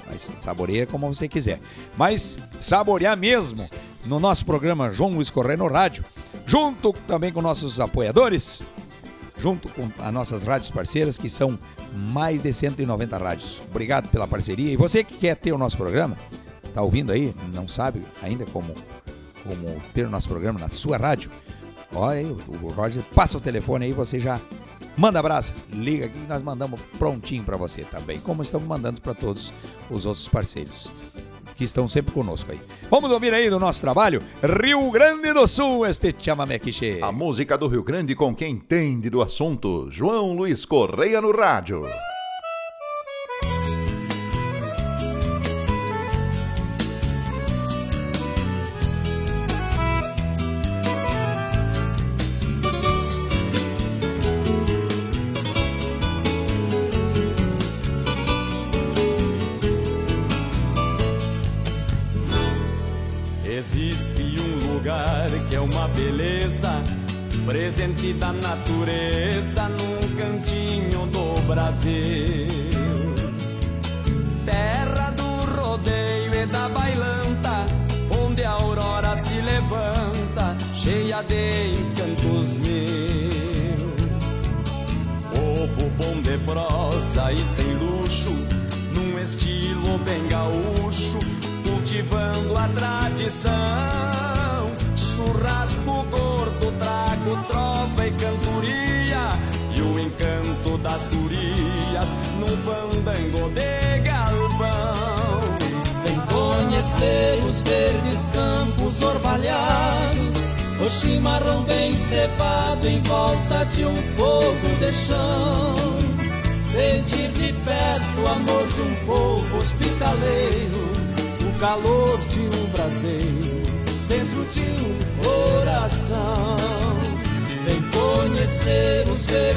Mas 0.07 0.29
saboreia 0.39 0.85
como 0.85 1.07
você 1.13 1.27
quiser. 1.27 1.59
Mas 1.95 2.37
saborear 2.59 3.15
mesmo 3.15 3.69
no 4.05 4.19
nosso 4.19 4.45
programa 4.45 4.91
João 4.91 5.11
Luiz 5.11 5.29
Correia 5.29 5.57
no 5.57 5.67
rádio, 5.67 6.03
junto 6.45 6.93
também 7.07 7.31
com 7.31 7.41
nossos 7.41 7.79
apoiadores, 7.79 8.63
junto 9.37 9.69
com 9.69 9.89
as 9.99 10.13
nossas 10.13 10.43
rádios 10.43 10.71
parceiras, 10.71 11.17
que 11.17 11.29
são 11.29 11.57
mais 11.93 12.41
de 12.41 12.53
190 12.53 13.17
rádios. 13.17 13.61
Obrigado 13.69 14.09
pela 14.09 14.27
parceria. 14.27 14.71
E 14.71 14.77
você 14.77 15.03
que 15.03 15.17
quer 15.17 15.35
ter 15.35 15.51
o 15.51 15.57
nosso 15.57 15.77
programa, 15.77 16.17
tá 16.73 16.81
ouvindo 16.81 17.11
aí, 17.11 17.33
não 17.53 17.67
sabe 17.67 18.03
ainda 18.21 18.45
como, 18.45 18.73
como 19.43 19.81
ter 19.93 20.05
o 20.05 20.09
nosso 20.09 20.27
programa 20.27 20.59
na 20.59 20.69
sua 20.69 20.97
rádio, 20.97 21.31
olha 21.93 22.19
aí, 22.19 22.25
o 22.25 22.67
Roger 22.69 23.03
passa 23.13 23.37
o 23.37 23.41
telefone 23.41 23.85
aí, 23.85 23.93
você 23.93 24.19
já 24.19 24.39
manda 24.97 25.19
abraço, 25.19 25.53
liga 25.71 26.05
aqui 26.05 26.17
e 26.17 26.27
nós 26.27 26.41
mandamos 26.41 26.79
prontinho 26.97 27.43
para 27.43 27.57
você 27.57 27.83
também, 27.83 28.19
como 28.19 28.41
estamos 28.41 28.67
mandando 28.67 29.01
para 29.01 29.13
todos 29.13 29.51
os 29.89 30.05
outros 30.05 30.27
parceiros 30.27 30.91
que 31.55 31.63
estão 31.63 31.87
sempre 31.87 32.13
conosco 32.13 32.51
aí. 32.51 32.59
Vamos 32.89 33.11
ouvir 33.11 33.33
aí 33.33 33.49
do 33.49 33.59
nosso 33.59 33.81
trabalho, 33.81 34.21
Rio 34.41 34.91
Grande 34.91 35.33
do 35.33 35.47
Sul, 35.47 35.85
este 35.85 36.13
chamamé 36.19 36.59
quiche. 36.59 36.99
A 37.01 37.11
música 37.11 37.57
do 37.57 37.67
Rio 37.67 37.83
Grande 37.83 38.15
com 38.15 38.35
quem 38.35 38.53
entende 38.53 39.09
do 39.09 39.21
assunto, 39.21 39.87
João 39.89 40.33
Luiz 40.33 40.65
Correia 40.65 41.21
no 41.21 41.31
rádio. 41.31 41.83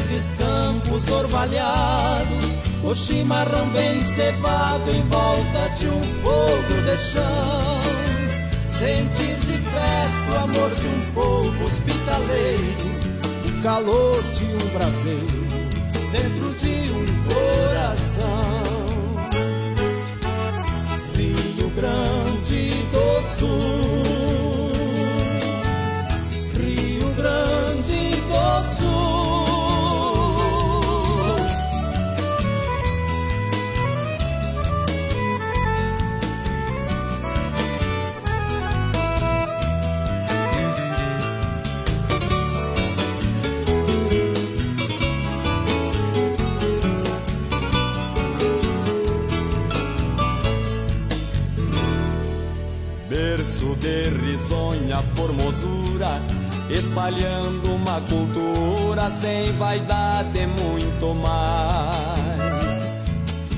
Verdes 0.09 0.31
campos 0.31 1.11
orvalhados, 1.11 2.63
o 2.83 2.95
chimarrão 2.95 3.69
bem 3.69 4.01
cevado 4.01 4.91
em 4.91 5.03
volta 5.03 5.69
de 5.79 5.87
um 5.87 6.03
fogo 6.23 6.83
de 6.83 6.99
chão. 6.99 7.81
Sentir 8.69 9.37
de 9.37 9.53
perto 9.59 10.33
o 10.33 10.37
amor 10.45 10.71
de 10.77 10.87
um 10.87 11.13
povo 11.13 11.65
hospitaleiro, 11.65 12.89
o 13.47 13.63
calor 13.63 14.23
de 14.23 14.45
um 14.45 14.69
braseiro 14.73 15.49
dentro 16.13 16.55
de 16.55 16.91
um 16.91 17.07
coração. 17.29 18.49
Rio 21.15 21.71
Grande 21.71 22.71
do 22.93 23.23
Sul, 23.23 24.48
risonha 54.49 55.05
formosura, 55.15 56.23
espalhando 56.71 57.75
uma 57.75 58.01
cultura 58.01 59.11
sem 59.11 59.53
vaidade 59.59 60.47
muito 60.47 61.15
mais. 61.15 62.95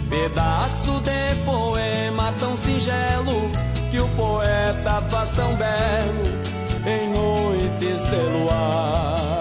Pedaço 0.09 1.01
de 1.03 1.37
poema 1.45 2.33
tão 2.41 2.57
singelo 2.57 3.51
que 3.89 4.01
o 4.01 4.09
poeta 4.09 5.01
faz 5.09 5.31
tão 5.33 5.55
belo 5.55 6.41
em 6.85 7.11
noites 7.11 8.03
de 8.03 8.17
luar. 8.17 9.39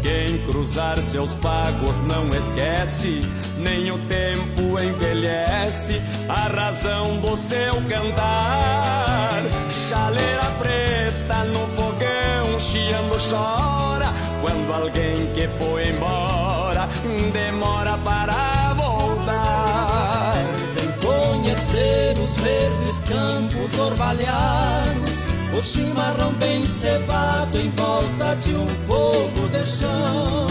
Quem 0.00 0.38
cruzar 0.46 1.02
seus 1.02 1.34
pagos 1.34 2.00
não 2.00 2.30
esquece 2.30 3.20
nem 3.66 3.90
o 3.90 3.98
tempo 4.06 4.80
envelhece 4.80 6.00
a 6.28 6.46
razão 6.48 7.18
do 7.18 7.36
seu 7.36 7.74
cantar. 7.88 9.42
Chaleira 9.68 10.52
preta 10.60 11.44
no 11.46 11.66
fogão, 11.74 12.60
chiando 12.60 13.16
chora, 13.18 14.12
quando 14.40 14.72
alguém 14.72 15.26
que 15.34 15.48
foi 15.58 15.88
embora 15.88 16.88
demora 17.32 17.98
para 17.98 18.74
voltar. 18.74 20.34
Vem 20.76 20.92
conhecer 21.00 22.16
os 22.22 22.36
verdes 22.36 23.00
campos 23.00 23.78
orvalhados. 23.80 25.26
O 25.58 25.62
chimarrão 25.62 26.32
bem 26.34 26.64
cevado 26.64 27.58
em 27.58 27.70
volta 27.70 28.36
de 28.36 28.54
um 28.54 28.68
fogo 28.86 29.48
de 29.48 29.66
chão 29.66 30.46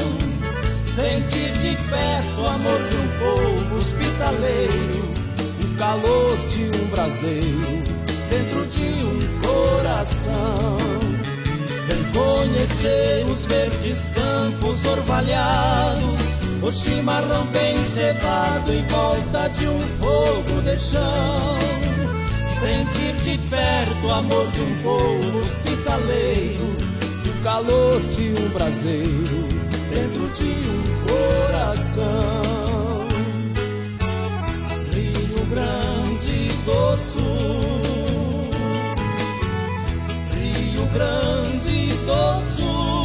sentir 0.96 1.52
de 1.58 1.76
perto 1.90 2.42
o 2.42 2.48
amor 2.48 2.75
brasileiro, 4.46 5.14
o 5.64 5.78
calor 5.78 6.38
de 6.50 6.64
um 6.66 6.88
braseiro 6.88 7.84
dentro 8.30 8.66
de 8.68 9.04
um 9.04 9.20
coração. 9.42 10.78
Reconhecer 11.88 13.26
os 13.30 13.46
verdes 13.46 14.08
campos 14.08 14.86
orvalhados, 14.86 16.38
o 16.62 16.72
chimarrão 16.72 17.46
bem 17.48 17.78
cevado 17.84 18.72
em 18.72 18.86
volta 18.88 19.50
de 19.50 19.68
um 19.68 19.80
fogo 20.02 20.62
de 20.62 20.78
chão. 20.78 21.58
Sentir 22.50 23.14
de 23.22 23.38
perto 23.50 24.08
o 24.08 24.14
amor 24.14 24.48
de 24.52 24.62
um 24.62 24.76
povo 24.82 25.40
hospitaleiro, 25.40 26.76
o 27.28 27.44
calor 27.44 28.00
de 28.02 28.34
um 28.42 28.50
braseiro 28.50 29.48
dentro 29.94 30.28
de 30.34 30.70
um 30.70 30.84
coração. 31.06 32.45
Grande 35.56 36.50
do 36.66 36.98
Sul, 36.98 37.24
Rio 40.34 40.86
Grande 40.88 41.94
do 42.06 42.42
Sul. 42.42 43.05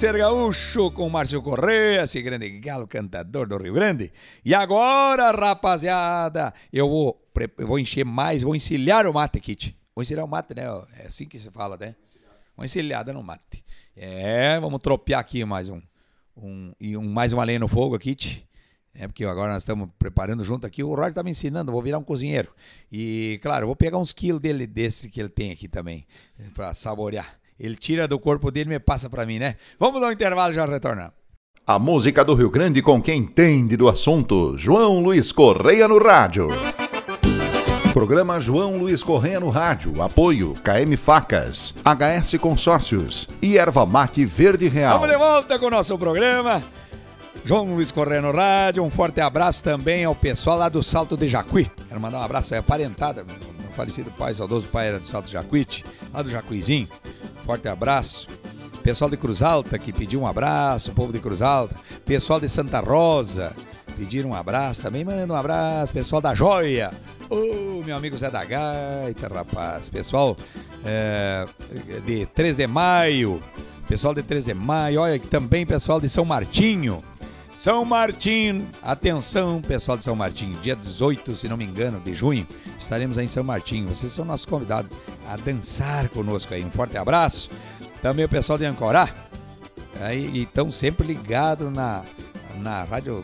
Ser 0.00 0.16
Gaúcho 0.16 0.90
com 0.92 1.10
Márcio 1.10 1.42
Correia, 1.42 2.04
esse 2.04 2.22
grande 2.22 2.48
galo 2.58 2.86
cantador 2.88 3.46
do 3.46 3.58
Rio 3.58 3.74
Grande. 3.74 4.10
E 4.42 4.54
agora, 4.54 5.30
rapaziada, 5.30 6.54
eu 6.72 6.88
vou, 6.88 7.22
eu 7.58 7.66
vou 7.66 7.78
encher 7.78 8.06
mais, 8.06 8.42
vou 8.42 8.56
encilhar 8.56 9.06
o 9.06 9.12
mate, 9.12 9.38
Kit. 9.40 9.76
Vou 9.94 10.02
encilhar 10.02 10.24
o 10.24 10.28
mate, 10.28 10.54
né? 10.54 10.62
É 10.98 11.06
assim 11.06 11.26
que 11.26 11.38
se 11.38 11.50
fala, 11.50 11.76
né? 11.76 11.94
Uma 12.56 12.64
encilhada 12.64 13.12
no 13.12 13.22
mate. 13.22 13.62
É, 13.94 14.58
vamos 14.58 14.80
tropear 14.80 15.20
aqui 15.20 15.44
mais 15.44 15.68
um, 15.68 15.82
um, 16.34 16.72
e 16.80 16.96
um 16.96 17.06
mais 17.06 17.34
uma 17.34 17.44
lenha 17.44 17.58
no 17.58 17.68
fogo, 17.68 17.98
Kit. 17.98 18.48
É 18.94 19.06
porque 19.06 19.26
agora 19.26 19.52
nós 19.52 19.64
estamos 19.64 19.90
preparando 19.98 20.42
junto 20.46 20.66
aqui. 20.66 20.82
O 20.82 20.94
Roger 20.94 21.12
tá 21.12 21.22
me 21.22 21.32
ensinando, 21.32 21.70
vou 21.70 21.82
virar 21.82 21.98
um 21.98 22.02
cozinheiro. 22.02 22.50
E, 22.90 23.38
claro, 23.42 23.66
vou 23.66 23.76
pegar 23.76 23.98
uns 23.98 24.14
quilos 24.14 24.40
dele, 24.40 24.66
desse 24.66 25.10
que 25.10 25.20
ele 25.20 25.28
tem 25.28 25.52
aqui 25.52 25.68
também, 25.68 26.06
para 26.54 26.72
saborear. 26.72 27.39
Ele 27.60 27.76
tira 27.76 28.08
do 28.08 28.18
corpo 28.18 28.50
dele 28.50 28.70
e 28.70 28.72
me 28.72 28.80
passa 28.80 29.10
para 29.10 29.26
mim, 29.26 29.38
né? 29.38 29.56
Vamos 29.78 30.00
dar 30.00 30.08
um 30.08 30.12
intervalo 30.12 30.52
e 30.52 30.56
já 30.56 30.64
retornamos. 30.64 31.12
A 31.66 31.78
música 31.78 32.24
do 32.24 32.34
Rio 32.34 32.48
Grande 32.48 32.80
com 32.80 33.02
quem 33.02 33.20
entende 33.20 33.76
do 33.76 33.86
assunto. 33.86 34.56
João 34.56 35.00
Luiz 35.00 35.30
Correia 35.30 35.86
no 35.86 35.98
rádio. 35.98 36.48
Programa 37.92 38.40
João 38.40 38.78
Luiz 38.78 39.02
Correia 39.02 39.38
no 39.38 39.50
rádio. 39.50 40.00
Apoio 40.00 40.54
KM 40.64 40.96
Facas, 40.96 41.74
HS 41.84 42.38
Consórcios 42.40 43.28
e 43.42 43.58
Erva 43.58 43.84
Mate 43.84 44.24
Verde 44.24 44.66
Real. 44.68 44.98
Vamos 44.98 45.12
de 45.14 45.18
volta 45.18 45.58
com 45.58 45.66
o 45.66 45.70
nosso 45.70 45.98
programa. 45.98 46.62
João 47.44 47.74
Luiz 47.74 47.92
Correia 47.92 48.22
no 48.22 48.32
rádio. 48.32 48.82
Um 48.82 48.90
forte 48.90 49.20
abraço 49.20 49.62
também 49.62 50.04
ao 50.04 50.14
pessoal 50.14 50.56
lá 50.56 50.68
do 50.68 50.82
Salto 50.82 51.16
de 51.16 51.28
Jacuí. 51.28 51.70
Quero 51.88 52.00
mandar 52.00 52.18
um 52.20 52.22
abraço 52.22 52.54
aí, 52.54 52.60
a 52.60 52.62
parentada. 52.62 53.22
Meu 53.22 53.59
falecido 53.80 54.10
pai, 54.10 54.34
saudoso 54.34 54.66
pai 54.68 54.88
era 54.88 55.00
do 55.00 55.08
Salto 55.08 55.30
Jacuíte, 55.30 55.84
lá 56.12 56.20
do 56.20 56.30
Jacuizinho. 56.30 56.86
Forte 57.46 57.66
abraço. 57.66 58.28
Pessoal 58.82 59.10
de 59.10 59.16
Cruz 59.16 59.42
Alta 59.42 59.78
que 59.78 59.90
pediu 59.92 60.20
um 60.20 60.26
abraço, 60.26 60.92
povo 60.92 61.12
de 61.12 61.18
Cruz 61.18 61.40
Alta. 61.40 61.74
Pessoal 62.04 62.38
de 62.38 62.48
Santa 62.48 62.80
Rosa 62.80 63.54
pediram 63.96 64.30
um 64.30 64.34
abraço 64.34 64.82
também. 64.82 65.04
Manda 65.04 65.32
um 65.32 65.36
abraço. 65.36 65.92
Pessoal 65.92 66.20
da 66.20 66.34
Joia. 66.34 66.90
Ô, 67.28 67.82
meu 67.82 67.96
amigo 67.96 68.16
Zé 68.16 68.30
da 68.30 68.44
Gaita, 68.44 69.28
rapaz. 69.28 69.88
Pessoal 69.88 70.36
é, 70.84 71.46
de 72.04 72.26
3 72.26 72.56
de 72.58 72.66
maio. 72.66 73.42
Pessoal 73.88 74.14
de 74.14 74.22
3 74.22 74.44
de 74.44 74.54
maio. 74.54 75.00
Olha, 75.00 75.18
também 75.18 75.64
pessoal 75.64 76.00
de 76.00 76.08
São 76.08 76.24
Martinho. 76.24 77.02
São 77.60 77.84
Martinho, 77.84 78.66
atenção 78.82 79.60
pessoal 79.60 79.98
de 79.98 80.02
São 80.02 80.16
Martinho, 80.16 80.58
dia 80.62 80.74
18, 80.74 81.36
se 81.36 81.46
não 81.46 81.58
me 81.58 81.64
engano, 81.66 82.00
de 82.00 82.14
junho, 82.14 82.46
estaremos 82.78 83.18
aí 83.18 83.26
em 83.26 83.28
São 83.28 83.44
Martinho. 83.44 83.86
Vocês 83.86 84.14
são 84.14 84.24
nossos 84.24 84.46
convidados 84.46 84.90
a 85.28 85.36
dançar 85.36 86.08
conosco 86.08 86.54
aí. 86.54 86.64
Um 86.64 86.70
forte 86.70 86.96
abraço. 86.96 87.50
Também 88.00 88.24
o 88.24 88.28
pessoal 88.30 88.56
de 88.56 88.64
Ancorá, 88.64 89.14
aí 90.00 90.40
estão 90.40 90.72
sempre 90.72 91.06
ligados 91.06 91.70
na, 91.70 92.02
na 92.62 92.82
rádio 92.84 93.22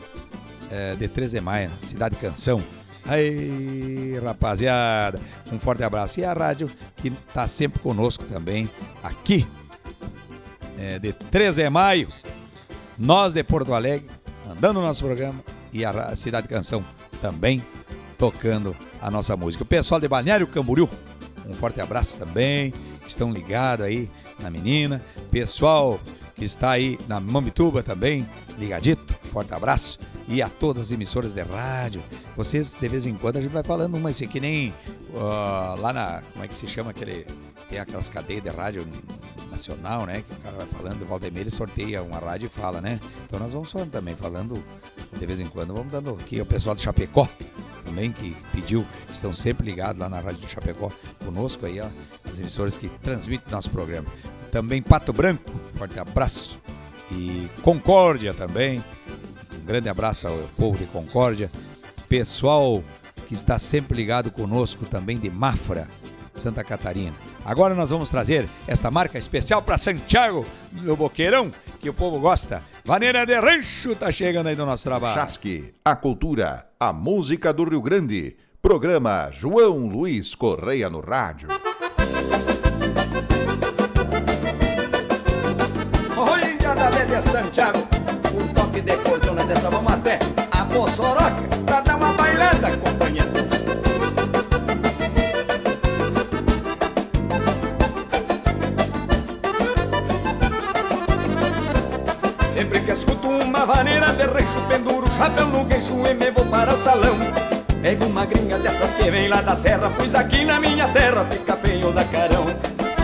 é, 0.71 0.95
de 0.95 1.09
13 1.09 1.39
de 1.39 1.41
maio, 1.43 1.71
Cidade 1.81 2.17
Canção. 2.17 2.63
Aí, 3.07 4.21
rapaziada, 4.23 5.19
um 5.51 5.59
forte 5.59 5.83
abraço. 5.83 6.21
E 6.21 6.27
a 6.27 6.35
rádio 6.35 6.71
que 6.95 7.09
está 7.09 7.49
sempre 7.49 7.81
conosco 7.81 8.25
também, 8.25 8.69
aqui, 9.03 9.47
é, 10.79 10.99
de 10.99 11.15
13 11.15 11.63
de 11.63 11.71
maio, 11.71 12.09
nós 12.99 13.33
de 13.33 13.43
Porto 13.43 13.73
Alegre, 13.73 14.16
mandando 14.57 14.81
o 14.81 14.83
nosso 14.83 15.05
programa, 15.05 15.45
e 15.71 15.85
a 15.85 16.17
Cidade 16.17 16.49
Canção 16.49 16.83
também 17.21 17.63
tocando 18.17 18.75
a 19.03 19.11
nossa 19.11 19.37
música. 19.37 19.63
O 19.63 19.67
pessoal 19.67 20.01
de 20.01 20.09
Balneário 20.09 20.47
Camboriú, 20.47 20.89
um 21.47 21.53
forte 21.53 21.79
abraço 21.79 22.17
também, 22.17 22.73
estão 23.07 23.31
ligados 23.31 23.85
aí 23.85 24.09
na 24.39 24.49
menina. 24.49 25.03
Pessoal 25.31 26.01
que 26.35 26.47
está 26.47 26.71
aí 26.71 26.99
na 27.07 27.21
Mambituba 27.21 27.83
também, 27.83 28.27
ligadito, 28.59 29.15
forte 29.31 29.53
abraço. 29.53 29.99
E 30.27 30.41
a 30.41 30.49
todas 30.49 30.85
as 30.85 30.91
emissoras 30.91 31.35
de 31.35 31.43
rádio. 31.43 32.03
Vocês, 32.35 32.75
de 32.75 32.89
vez 32.89 33.07
em 33.07 33.15
quando, 33.15 33.37
a 33.37 33.41
gente 33.41 33.53
vai 33.53 33.63
falando 33.63 33.95
uma, 33.97 34.09
assim, 34.09 34.27
que 34.27 34.41
nem 34.41 34.71
uh, 35.11 35.81
lá 35.81 35.93
na. 35.93 36.23
Como 36.33 36.45
é 36.45 36.49
que 36.49 36.57
se 36.57 36.67
chama 36.67 36.91
aquele. 36.91 37.27
Tem 37.69 37.79
aquelas 37.79 38.09
cadeias 38.09 38.43
de 38.43 38.49
rádio 38.49 38.85
nacional, 39.57 40.07
né? 40.07 40.23
Que 40.27 40.35
o 40.35 40.37
cara 40.37 40.57
vai 40.57 40.67
falando, 40.67 41.33
meia, 41.33 41.41
ele 41.43 41.51
sorteia 41.51 42.03
uma 42.03 42.19
rádio 42.19 42.47
e 42.47 42.49
fala, 42.49 42.81
né? 42.81 43.01
Então 43.25 43.41
nós 43.41 43.53
vamos 43.53 43.73
falando 43.73 43.91
também, 43.91 44.15
falando 44.15 44.63
de 45.19 45.27
vez 45.27 45.41
em 45.41 45.47
quando, 45.47 45.75
vamos 45.75 45.91
dando 45.91 46.11
aqui 46.21 46.41
o 46.41 46.47
pessoal 46.47 46.75
de 46.75 46.83
Chapecó 46.83 47.29
também 47.87 48.11
que 48.11 48.37
pediu, 48.53 48.85
estão 49.11 49.33
sempre 49.33 49.65
ligados 49.65 50.01
lá 50.01 50.09
na 50.09 50.19
Rádio 50.19 50.41
de 50.41 50.49
Chapecó 50.49 50.91
conosco 51.25 51.65
aí, 51.65 51.81
ó, 51.81 51.87
as 52.31 52.39
emissoras 52.39 52.77
que 52.77 52.89
transmitem 52.89 53.51
nosso 53.51 53.71
programa. 53.71 54.07
Também 54.51 54.83
Pato 54.83 55.13
Branco, 55.13 55.51
forte 55.75 55.99
abraço. 55.99 56.59
E 57.11 57.49
Concórdia 57.63 58.35
também, 58.35 58.85
um 59.55 59.65
grande 59.65 59.89
abraço 59.89 60.27
ao 60.27 60.37
povo 60.57 60.77
de 60.77 60.87
Concórdia. 60.87 61.51
Pessoal 62.09 62.83
que 63.29 63.35
está 63.35 63.59
sempre 63.59 63.97
ligado 63.97 64.31
conosco 64.33 64.85
também 64.85 65.17
de 65.17 65.31
Mafra, 65.31 65.89
Santa 66.35 66.65
Catarina. 66.65 67.26
Agora 67.47 67.77
nós 67.77 67.91
vamos 67.91 68.11
trazer 68.11 68.49
esta 68.67 68.91
marca 68.91 69.17
especial 69.17 69.63
para 69.63 69.79
Santiago 69.79 70.45
do 70.73 70.97
Boqueirão, 70.97 71.53
que 71.79 71.89
o 71.89 71.95
povo 71.95 72.19
gosta. 72.19 72.61
Vaneira 72.85 73.25
de 73.25 73.39
Rancho 73.39 73.95
tá 73.95 74.11
chegando 74.11 74.49
aí 74.49 74.57
no 74.57 74.67
nosso 74.67 74.83
trabalho. 74.83 75.15
Chasque, 75.15 75.73
a 75.85 75.95
cultura, 75.95 76.67
a 76.81 76.93
música 76.93 77.53
do 77.53 77.63
Rio 77.63 77.81
Grande. 77.81 78.37
Programa 78.61 79.31
João 79.31 79.87
Luiz 79.87 80.35
Correia 80.35 80.91
no 80.91 80.99
rádio. 80.99 81.49
Oi, 86.17 86.57
da 86.59 87.05
de 87.05 87.23
Santiago, 87.23 87.79
um 88.35 88.53
toque 88.53 88.81
de 88.81 88.97
cordona 88.97 89.47
dessa 89.47 89.71
vamos 89.71 89.93
até 89.93 90.19
a 90.51 90.65
Bossoroca 90.65 91.47
pra 91.65 91.81
dar 91.81 91.95
uma 91.95 92.13
bailada, 92.13 92.71
companheiro. 92.71 92.96
Vaneira 103.67 104.13
de 104.13 104.23
rancho, 104.23 104.61
penduro 104.69 105.11
chapéu 105.11 105.47
no 105.49 105.67
queixo 105.67 105.95
e 106.07 106.15
me 106.15 106.31
vou 106.31 106.47
para 106.47 106.73
o 106.73 106.79
salão. 106.79 107.17
Pego 107.83 108.07
uma 108.07 108.25
gringa 108.25 108.59
dessas 108.59 108.95
que 108.95 109.11
vem 109.11 109.29
lá 109.29 109.43
da 109.43 109.57
serra, 109.57 109.91
pois 109.97 110.15
aqui 110.15 110.45
na 110.45 110.61
minha 110.61 110.89
terra 110.89 111.27
fica 111.29 111.57
feio 111.57 111.93
da 111.93 112.05
carão. 112.05 112.47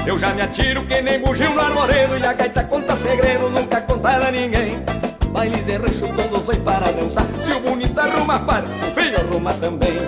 Eu 0.06 0.16
já 0.16 0.32
me 0.32 0.42
atiro 0.42 0.84
que 0.84 1.02
nem 1.02 1.20
bugio 1.20 1.52
no 1.52 1.60
arvoredo 1.60 2.16
e 2.16 2.24
a 2.24 2.32
gaita 2.32 2.64
conta 2.64 2.94
segredo, 2.94 3.50
nunca 3.50 3.80
contar 3.80 4.22
a 4.22 4.30
ninguém. 4.30 4.84
Baile 5.30 5.62
de 5.62 5.76
rancho 5.76 6.08
todos 6.14 6.46
vêm 6.46 6.60
para 6.60 6.92
dançar, 6.92 7.26
se 7.40 7.52
o 7.52 7.60
bonito 7.60 7.98
arruma 7.98 8.38
par, 8.40 8.62
o 8.64 8.94
feio 8.94 9.18
arruma 9.18 9.52
também. 9.54 9.98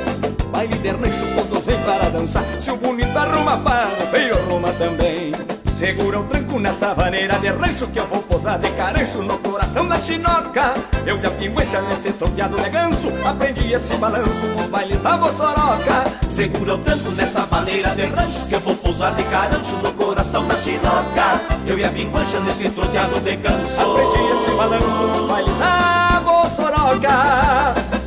Baile 0.52 0.78
de 0.78 0.88
rancho 0.88 1.24
todos 1.34 1.64
vêm 1.64 1.80
para 1.82 2.11
dançar, 2.11 2.44
se 2.59 2.70
o 2.70 2.76
bonito 2.76 3.16
arruma 3.16 3.59
par, 3.59 3.88
o 3.88 4.07
feio 4.09 4.34
arruma 4.34 4.70
também. 4.72 5.32
Segura 5.75 6.20
o 6.20 6.22
tranco 6.22 6.61
nessa 6.61 6.95
vaneira 6.95 7.37
de 7.41 7.49
rancho 7.49 7.89
que 7.89 7.99
eu 7.99 8.07
vou 8.07 8.22
posar 8.22 8.61
de 8.61 8.70
carancho 8.70 9.20
no 9.25 9.37
coração 9.39 9.89
da 9.89 9.99
chinoca. 9.99 10.72
Eu 11.05 11.18
e 11.18 11.27
a 11.27 11.31
pinguecha 11.33 11.83
nesse 11.83 12.12
troqueado 12.12 12.57
de 12.57 12.70
ganso, 12.70 13.09
aprendi 13.27 13.72
esse 13.72 13.97
balanço 13.97 14.47
nos 14.47 14.68
bailes 14.68 15.01
da 15.01 15.16
Bossoroca. 15.16 16.05
Segura 16.29 16.77
o 16.77 16.79
tranco 16.79 17.11
nessa 17.16 17.41
vaneira 17.47 17.91
de 17.91 18.03
rancho 18.03 18.47
que 18.47 18.55
eu 18.55 18.61
vou 18.61 18.77
pousar 18.77 19.16
de 19.16 19.25
carancho 19.25 19.75
no 19.83 19.93
coração 19.95 20.47
da 20.47 20.55
chinoca. 20.61 21.41
Eu 21.66 21.77
e 21.77 21.85
a 21.85 21.89
pinguancha 21.89 22.39
nesse 22.39 22.68
troteado 22.70 23.18
de 23.18 23.35
ganso. 23.35 23.81
Aprendi 23.81 24.33
esse 24.33 24.51
balanço 24.53 25.03
nos 25.09 25.25
bailes 25.25 25.57
da 25.57 26.22
Bossoroca. 26.25 28.03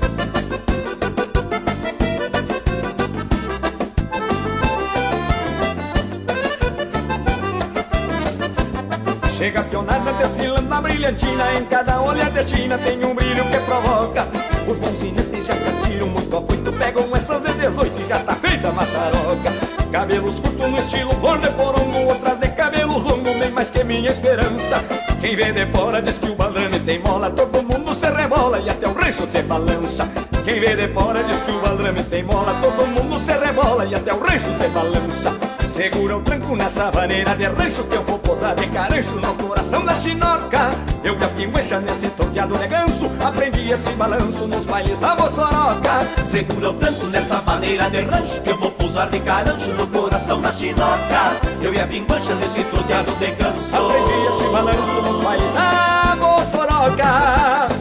Chega 9.38 9.61
pionada 9.61 10.13
desfilando 10.13 10.67
na 10.67 10.81
brilhantina. 10.81 11.53
Em 11.53 11.63
cada 11.65 12.01
olhar 12.01 12.31
de 12.31 12.43
China 12.43 12.75
tem 12.79 13.05
um 13.05 13.13
brilho 13.13 13.45
que 13.51 13.59
provoca. 13.59 14.27
Os 14.67 14.79
bons 14.79 14.99
jinetes 14.99 15.45
já 15.45 15.53
se 15.53 15.67
atiram 15.67 16.07
muito 16.07 16.35
afoito. 16.35 16.73
Pegam 16.73 17.15
essas 17.15 17.43
de 17.43 17.53
18 17.53 18.01
e 18.01 18.09
já 18.09 18.17
tá 18.17 18.33
feita 18.33 18.69
a 18.69 18.71
maçaroca. 18.71 19.53
Cabelos 19.91 20.39
curtos 20.39 20.67
no 20.67 20.79
estilo 20.79 21.13
flor 21.19 21.38
de 21.39 21.49
porongo. 21.51 21.99
Outras 22.09 22.39
de 22.39 22.47
cabelos 22.47 23.03
longos, 23.03 23.38
bem 23.38 23.51
mais 23.51 23.69
que 23.69 23.83
minha 23.83 24.09
esperança. 24.09 24.83
Quem 25.21 25.35
vê 25.35 25.51
de 25.51 25.67
fora 25.67 26.01
diz 26.01 26.17
que 26.17 26.31
o 26.31 26.35
balame 26.35 26.79
tem 26.79 26.99
mola. 27.03 27.29
Todo 27.29 27.61
mundo 27.61 27.93
se 27.93 28.09
rebola 28.09 28.57
e 28.57 28.71
até 28.71 28.88
o 28.88 28.93
rancho 28.93 29.27
se 29.29 29.43
balança. 29.43 30.09
Quem 30.43 30.59
vê 30.59 30.75
de 30.75 30.88
fora 30.88 31.23
diz 31.23 31.41
que 31.41 31.51
o 31.51 31.61
balame 31.61 32.01
tem 32.01 32.23
mola. 32.23 32.59
Todo 32.59 32.88
mundo 32.88 33.19
se 33.19 33.33
rebola 33.33 33.85
e 33.85 33.93
até 33.93 34.11
o 34.11 34.19
rancho 34.19 34.51
se 34.57 34.67
balança 34.69 35.36
Segura 35.68 36.18
o 36.18 36.22
tranco 36.22 36.55
nessa 36.55 36.89
vaneira 36.89 37.36
de 37.36 37.43
rancho 37.45 37.84
Que 37.84 37.95
eu 37.95 38.03
vou 38.03 38.18
posar 38.20 38.55
de 38.55 38.65
carancho 38.68 39.15
no 39.15 39.34
coração 39.36 39.84
da 39.84 39.93
chinoca. 39.93 40.72
Eu 41.03 41.20
e 41.20 41.24
a 41.24 41.28
pinguecha 41.28 41.80
nesse 41.80 42.07
toqueado 42.09 42.57
de 42.57 42.68
ganso 42.68 43.11
Aprendi 43.24 43.70
esse 43.70 43.91
balanço 43.91 44.47
nos 44.47 44.65
bailes 44.65 44.97
da 44.97 45.15
moçoroca. 45.15 46.26
Segura 46.26 46.70
o 46.70 46.74
tranco 46.74 47.05
nessa 47.07 47.41
maneira 47.41 47.89
de 47.89 48.01
rancho 48.01 48.41
Que 48.41 48.49
eu 48.49 48.57
vou 48.57 48.72
pousar 48.72 49.09
de 49.09 49.20
carancho 49.20 49.72
no 49.72 49.86
coração 49.88 50.41
da 50.41 50.53
chinoca. 50.53 51.38
Eu 51.61 51.74
e 51.74 51.80
a 51.80 51.86
pinguecha 51.86 52.34
nesse 52.36 52.63
toqueado 52.63 53.11
de 53.15 53.32
ganso. 53.32 53.76
Aprendi 53.76 54.28
esse 54.28 54.47
balanço 54.47 55.01
nos 55.01 55.20
bailes 55.20 55.51
da 55.51 56.15
moçoroca 56.18 57.76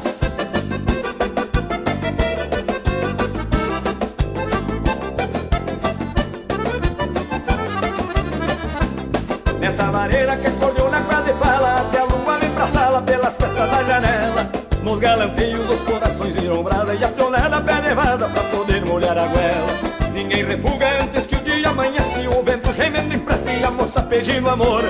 Nessa 10.07 10.19
vareira 10.19 10.37
que 10.37 10.47
acordeona 10.47 11.01
quase 11.03 11.33
fala 11.35 11.81
Até 11.81 11.99
a 11.99 12.05
lua 12.05 12.39
vem 12.39 12.51
pra 12.51 12.69
sala 12.69 13.03
pelas 13.03 13.37
festas 13.37 13.71
da 13.71 13.83
janela 13.83 14.51
Nos 14.83 15.01
galanteios 15.01 15.69
os 15.69 15.83
corações 15.83 16.35
viram 16.35 16.63
brasa 16.63 16.95
E 16.95 17.03
a 17.03 17.09
pionera 17.09 17.61
pé 17.61 17.81
nevada 17.81 18.29
pra 18.29 18.43
poder 18.45 18.85
molhar 18.85 19.19
a 19.19 19.27
goela 19.27 20.13
Ninguém 20.13 20.45
refuga 20.45 20.87
antes 21.03 21.27
que 21.27 21.35
o 21.35 21.41
dia 21.41 21.69
amanhece 21.69 22.29
O 22.29 22.43
vento 22.43 22.56
gemendo 22.77 23.15
em 23.15 23.19
pressa 23.19 23.51
e 23.51 23.65
a 23.65 23.71
moça 23.71 24.03
pedindo 24.03 24.51
amor. 24.51 24.85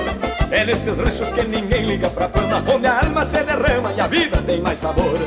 É 0.51 0.65
nestes 0.65 0.97
ranchos 0.97 1.31
que 1.31 1.43
ninguém 1.43 1.85
liga 1.85 2.09
pra 2.09 2.27
fama 2.29 2.63
Onde 2.73 2.87
a 2.87 2.99
alma 2.99 3.25
se 3.25 3.41
derrama 3.43 3.91
e 3.93 4.01
a 4.01 4.07
vida 4.07 4.37
tem 4.45 4.61
mais 4.61 4.79
sabor. 4.79 5.19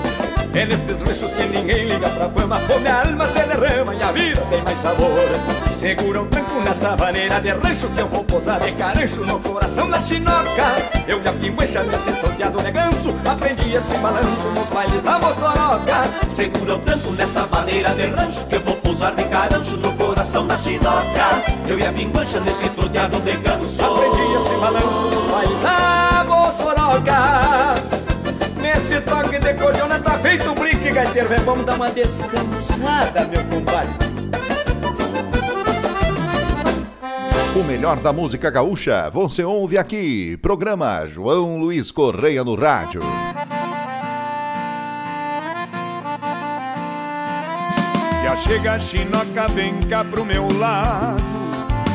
É 0.53 0.67
nestes 0.67 1.01
ranchos 1.01 1.33
que 1.35 1.43
ninguém 1.45 1.89
liga 1.89 2.09
pra 2.11 2.29
fama 2.29 2.61
Onde 2.75 2.89
a 2.89 3.01
alma 3.01 3.27
se 3.29 3.39
derrama 3.39 3.95
e 3.95 4.03
a 4.03 4.13
vida 4.13 4.47
tem 4.51 4.63
mais 4.63 4.79
sabor. 4.79 5.09
Segura 5.73 6.21
o 6.21 6.27
tranco 6.27 6.61
nessa 6.61 6.95
vaneira 6.97 7.41
de 7.41 7.51
rancho 7.51 7.89
Que 7.89 8.01
eu 8.01 8.09
vou 8.09 8.25
posar 8.25 8.61
de 8.61 8.73
carancho 8.73 9.25
no 9.25 9.41
coração 9.41 9.89
da 9.89 9.99
chinoca. 9.99 10.77
Eu 11.09 11.23
e 11.23 11.29
a 11.29 11.33
pinguecha 11.33 11.83
nesse 11.83 12.13
toteado 12.13 12.63
de 12.63 12.71
ganso 12.71 13.15
Aprendi 13.25 13.75
esse 13.75 13.97
balanço 13.97 14.49
nos 14.49 14.69
bailes 14.69 15.03
da 15.03 15.19
moçoroca. 15.19 16.11
Segura 16.29 16.75
o 16.75 16.79
tranco 16.81 17.11
nessa 17.13 17.47
maneira 17.47 17.95
de 17.95 18.07
rancho 18.07 18.45
Que 18.47 18.57
eu 18.57 18.61
vou 18.61 18.77
pousar 18.77 19.15
de 19.15 19.25
carancho 19.25 19.77
no 19.79 19.91
coração 19.95 20.10
da 20.15 20.59
chinoca 20.59 21.43
Eu 21.69 21.79
e 21.79 21.87
a 21.87 21.93
pinguecha 21.93 22.41
nesse 22.41 22.69
toteado 22.71 23.21
de 23.21 23.37
ganso 23.37 23.85
Aprendi 23.85 24.35
esse 24.35 24.55
balanço 24.57 25.09
nos 25.09 25.27
bailes 25.27 25.61
da 25.61 26.25
moçoroca 26.27 28.01
Nesse 28.61 29.01
toque 29.01 29.39
de 29.39 29.55
cordiona 29.55 29.99
tá 29.99 30.19
feito 30.19 30.51
o 30.51 30.55
brinque, 30.55 30.91
gaiteiro. 30.91 31.29
Vem, 31.29 31.41
vamos 31.41 31.65
dar 31.65 31.77
uma 31.77 31.91
descansada, 31.91 33.27
meu 33.27 33.43
compadre. 33.45 33.95
O 37.57 37.65
melhor 37.65 37.97
da 37.97 38.13
música 38.13 38.51
gaúcha 38.51 39.11
você 39.11 39.43
ouve 39.43 39.79
aqui. 39.79 40.37
Programa 40.43 41.07
João 41.07 41.59
Luiz 41.59 41.91
Correia 41.91 42.45
no 42.45 42.55
Rádio. 42.55 43.01
Chega 48.47 48.75
a 48.75 48.81
chinoca, 48.81 49.49
vem 49.49 49.79
cá 49.81 50.05
pro 50.05 50.25
meu 50.25 50.49
lado. 50.59 51.23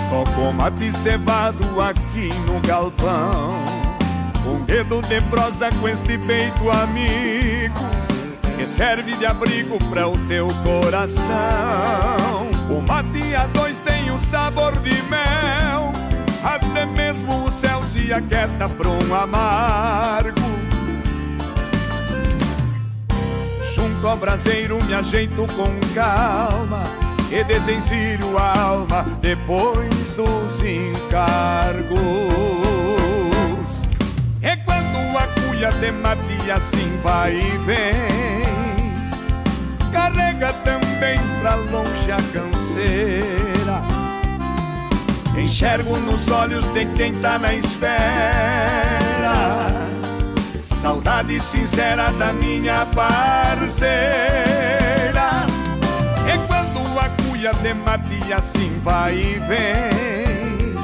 Toco 0.10 0.54
mate 0.54 0.92
cevado 0.96 1.82
aqui 1.82 2.30
no 2.48 2.60
galpão. 2.62 3.86
Um 4.46 4.64
dedo 4.64 5.02
de 5.02 5.20
prosa 5.22 5.70
com 5.82 5.90
este 5.90 6.20
peito 6.20 6.70
amigo 6.70 7.74
Que 8.56 8.68
serve 8.68 9.14
de 9.16 9.26
abrigo 9.26 9.80
para 9.90 10.08
o 10.08 10.16
teu 10.28 10.48
coração 10.64 11.26
O 12.70 12.80
mate 12.88 13.36
a 13.36 13.48
dois 13.48 13.80
tem 13.80 14.12
o 14.12 14.20
sabor 14.20 14.72
de 14.80 15.02
mel 15.04 15.92
Até 16.44 16.86
mesmo 16.86 17.44
o 17.44 17.52
céu 17.52 17.82
se 17.84 18.14
aquieta 18.14 18.70
pra 18.70 18.88
um 18.88 19.16
amargo 19.16 20.45
Junto 24.06 24.14
ao 24.14 24.18
braseiro 24.18 24.78
me 24.86 24.94
ajeito 24.94 25.48
com 25.56 25.66
calma 25.96 26.84
E 27.32 27.44
desencilho 27.44 28.38
a 28.38 28.56
alma 28.56 29.04
depois 29.20 30.14
dos 30.14 30.62
encargos. 30.62 31.98
É 34.44 34.56
quando 34.58 35.18
a 35.18 35.26
cuia 35.42 35.72
de 35.72 35.92
mate 35.92 36.52
assim 36.52 37.00
vai 37.02 37.36
e 37.36 37.58
vem 37.66 38.46
Carrega 39.92 40.54
também 40.54 41.18
pra 41.42 41.56
longe 41.56 42.12
a 42.12 42.22
canseira. 42.32 43.82
Enxergo 45.36 45.98
nos 45.98 46.30
olhos 46.30 46.68
de 46.74 46.86
quem 46.94 47.16
tá 47.16 47.40
na 47.40 47.56
espera 47.56 47.86
Saudade 50.86 51.40
sincera 51.40 52.12
da 52.12 52.32
minha 52.32 52.86
parceira 52.86 53.88
É 56.28 56.38
quando 56.46 57.00
a 57.00 57.10
cuia 57.24 57.52
de 57.54 57.74
mate 57.74 58.32
assim 58.32 58.80
vai 58.84 59.16
e 59.16 59.40
vem 59.40 60.76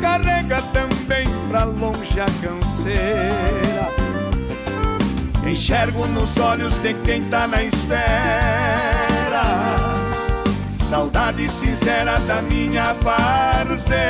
carrega 0.00 0.62
também 0.72 1.26
pra 1.50 1.64
longe 1.64 2.18
a 2.18 2.26
canseira. 2.40 3.90
Enxergo 5.46 6.06
nos 6.06 6.38
olhos 6.38 6.74
de 6.78 6.94
quem 7.04 7.22
tá 7.24 7.46
na 7.46 7.62
espera. 7.62 8.02
Saudade 10.72 11.50
sincera 11.50 12.18
da 12.20 12.40
minha 12.40 12.94
parceira. 12.94 14.02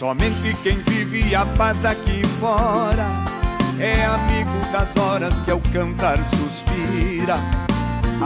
Somente 0.00 0.56
quem 0.62 0.78
vive 0.78 1.34
a 1.34 1.44
paz 1.44 1.84
aqui 1.84 2.22
fora 2.40 3.06
é 3.78 4.02
amigo 4.06 4.72
das 4.72 4.96
horas 4.96 5.38
que 5.40 5.50
ao 5.50 5.60
cantar 5.74 6.16
suspira. 6.26 7.34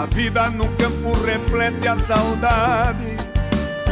A 0.01 0.07
vida 0.07 0.51
no 0.51 0.68
campo 0.77 1.11
reflete 1.25 1.89
a 1.89 1.99
saudade. 1.99 3.16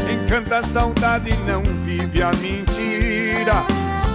Quem 0.07 0.25
canta 0.29 0.59
a 0.59 0.63
saudade 0.63 1.37
não 1.45 1.61
vive 1.85 2.23
a 2.23 2.31
mentira. 2.35 3.65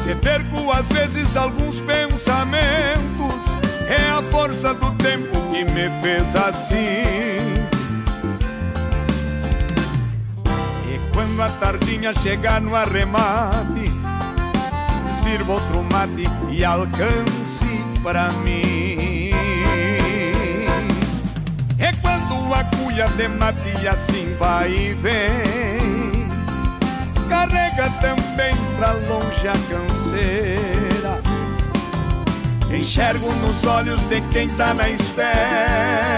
Se 0.01 0.15
perco 0.15 0.72
às 0.72 0.88
vezes 0.88 1.36
alguns 1.36 1.82
pensamentos, 1.82 3.51
é 3.89 4.11
a 4.11 4.24
força 4.32 4.74
do 4.76 4.93
tempo 4.93 5.38
que 5.51 5.65
me 5.65 5.89
fez 6.01 6.34
assim. 6.38 7.37
Quando 11.38 11.54
a 11.54 11.58
tardinha 11.60 12.14
chegar 12.16 12.60
no 12.60 12.76
arremate. 12.76 13.92
Sirva 15.22 15.54
outro 15.54 15.84
mate 15.84 16.24
e 16.50 16.66
alcance 16.66 17.68
pra 18.02 18.32
mim. 18.32 19.30
É 21.78 21.92
quando 22.02 22.52
a 22.56 22.64
cuia 22.64 23.08
de 23.10 23.28
mate 23.28 23.88
assim 23.88 24.36
vai 24.40 24.72
e 24.72 24.94
vem. 24.96 26.28
Carrega 27.30 27.88
também 28.02 28.56
pra 28.80 28.94
longe 28.94 29.48
a 29.48 29.54
canseira. 29.70 31.22
Enxergo 32.76 33.32
nos 33.34 33.64
olhos 33.64 34.02
de 34.10 34.22
quem 34.32 34.50
tá 34.56 34.74
na 34.74 34.90
espera 34.90 36.18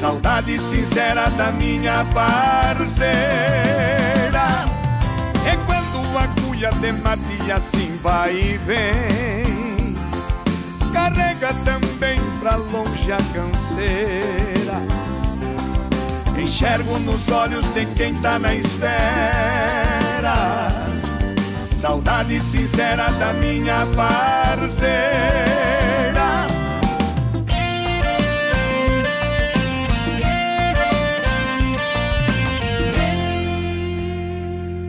Saudade 0.00 0.58
sincera 0.58 1.28
da 1.28 1.52
minha 1.52 2.02
parceira. 2.14 3.04
É 5.44 5.54
quando 5.66 6.00
a 6.16 6.26
cuia 6.40 6.70
de 6.70 6.90
mate 6.90 7.52
assim 7.52 7.98
vai 8.02 8.34
e 8.34 8.56
vem. 8.56 9.94
Carrega 10.90 11.52
também 11.66 12.18
pra 12.40 12.56
longe 12.56 13.12
a 13.12 13.18
canseira. 13.34 14.80
Enxergo 16.34 16.98
nos 17.00 17.28
olhos 17.28 17.66
de 17.74 17.84
quem 17.94 18.14
tá 18.22 18.38
na 18.38 18.54
espera. 18.54 18.88
Saudade 21.62 22.40
sincera 22.40 23.10
da 23.10 23.34
minha 23.34 23.86
parceira 23.94 25.99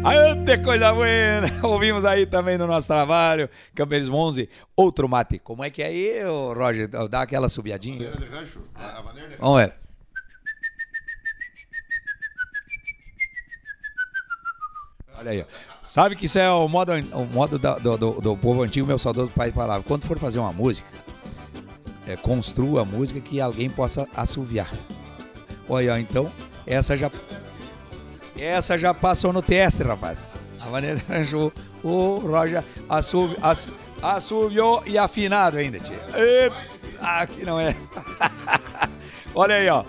Aê, 0.03 0.57
coisa 0.57 0.91
buena! 0.93 1.47
Ouvimos 1.63 2.05
aí 2.05 2.25
também 2.25 2.57
no 2.57 2.65
nosso 2.67 2.87
trabalho, 2.87 3.49
Campeonismo 3.75 4.17
11, 4.17 4.49
outro 4.75 5.07
mate. 5.07 5.37
Como 5.39 5.63
é 5.63 5.69
que 5.69 5.81
é 5.83 5.87
aí, 5.87 6.23
Roger? 6.55 6.87
Dá 7.07 7.21
aquela 7.21 7.49
subiadinha. 7.49 8.11
de 8.11 8.25
rancho, 8.25 8.61
a, 8.75 8.99
a 8.99 9.03
maneira 9.03 9.29
de 9.29 9.35
Vamos 9.37 9.61
ver. 9.61 9.73
Olha 15.17 15.31
aí, 15.31 15.41
ó. 15.41 15.45
Sabe 15.83 16.15
que 16.15 16.25
isso 16.25 16.39
é 16.39 16.49
o 16.49 16.67
modo, 16.67 16.91
o 17.13 17.25
modo 17.25 17.59
da- 17.59 17.77
do, 17.77 17.97
do- 17.97 18.21
do 18.21 18.37
povo 18.37 18.63
antigo, 18.63 18.87
meu 18.87 18.97
saudoso 18.97 19.31
pai 19.35 19.51
falava. 19.51 19.83
Quando 19.83 20.05
for 20.05 20.17
fazer 20.17 20.39
uma 20.39 20.53
música, 20.53 20.87
é, 22.07 22.15
construa 22.15 22.81
a 22.81 22.85
música 22.85 23.19
que 23.19 23.41
alguém 23.41 23.69
possa 23.69 24.07
assoviar. 24.15 24.71
Olha, 25.67 25.93
ó, 25.93 25.97
então, 25.97 26.31
essa 26.65 26.97
já. 26.97 27.11
Essa 28.43 28.77
já 28.77 28.93
passou 28.93 29.31
no 29.31 29.41
teste, 29.41 29.83
rapaz. 29.83 30.31
A 30.59 30.67
maneira 30.67 31.01
arranjou 31.09 31.51
o 31.83 32.15
Roger 32.17 32.63
assovi, 32.89 33.35
ass, 33.41 33.69
assoviou 34.01 34.83
e 34.85 34.97
afinado 34.97 35.57
ainda, 35.57 35.79
tia. 35.79 35.97
Aqui 37.01 37.43
não 37.45 37.59
é. 37.59 37.75
Olha 39.33 39.55
aí, 39.55 39.69
ó. 39.69 39.83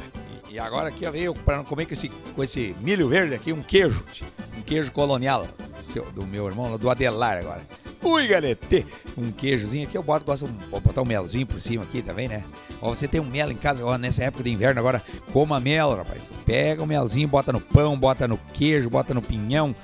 E 0.50 0.58
agora 0.58 0.88
aqui 0.88 1.08
veio 1.10 1.32
para 1.34 1.62
comer 1.64 1.86
com 1.86 1.92
esse, 1.94 2.08
com 2.08 2.44
esse 2.44 2.76
milho 2.80 3.08
verde 3.08 3.34
aqui, 3.34 3.52
um 3.52 3.62
queijo. 3.62 4.02
tia. 4.12 4.26
Um 4.58 4.62
queijo 4.62 4.92
colonial. 4.92 5.46
seu- 5.82 6.04
do 6.12 6.26
meu 6.26 6.46
irmão, 6.46 6.76
do 6.78 6.88
Adelar 6.90 7.38
agora. 7.38 7.62
Ui, 8.02 8.26
galete! 8.26 8.84
Um 9.16 9.30
queijozinho 9.30 9.86
aqui, 9.86 9.96
eu 9.96 10.02
boto, 10.02 10.24
gosto 10.24 10.46
de 10.46 10.52
botar 10.80 11.02
um 11.02 11.04
melzinho 11.04 11.46
por 11.46 11.60
cima 11.60 11.84
aqui 11.84 12.02
também, 12.02 12.26
né? 12.28 12.42
Ó, 12.80 12.88
você 12.90 13.06
tem 13.06 13.20
um 13.20 13.24
mel 13.24 13.50
em 13.50 13.56
casa, 13.56 13.84
ó, 13.84 13.96
nessa 13.96 14.24
época 14.24 14.42
de 14.42 14.50
inverno 14.50 14.80
agora, 14.80 15.00
coma 15.32 15.60
mel, 15.60 15.94
rapaz. 15.94 16.20
Pega 16.44 16.82
o 16.82 16.86
melzinho, 16.86 17.28
bota 17.28 17.52
no 17.52 17.60
pão, 17.60 17.96
bota 17.96 18.26
no 18.26 18.36
queijo, 18.54 18.90
bota 18.90 19.14
no 19.14 19.22
pinhão, 19.22 19.74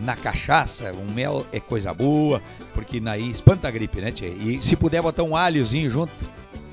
na 0.00 0.16
cachaça. 0.16 0.90
Um 0.92 1.12
mel 1.12 1.44
é 1.52 1.60
coisa 1.60 1.92
boa, 1.92 2.40
porque 2.72 2.98
naí 2.98 3.30
espanta 3.30 3.68
a 3.68 3.70
gripe, 3.70 4.00
né, 4.00 4.10
tchê? 4.10 4.28
E 4.28 4.62
se 4.62 4.74
puder 4.74 5.02
botar 5.02 5.22
um 5.22 5.36
alhozinho 5.36 5.90
junto, 5.90 6.12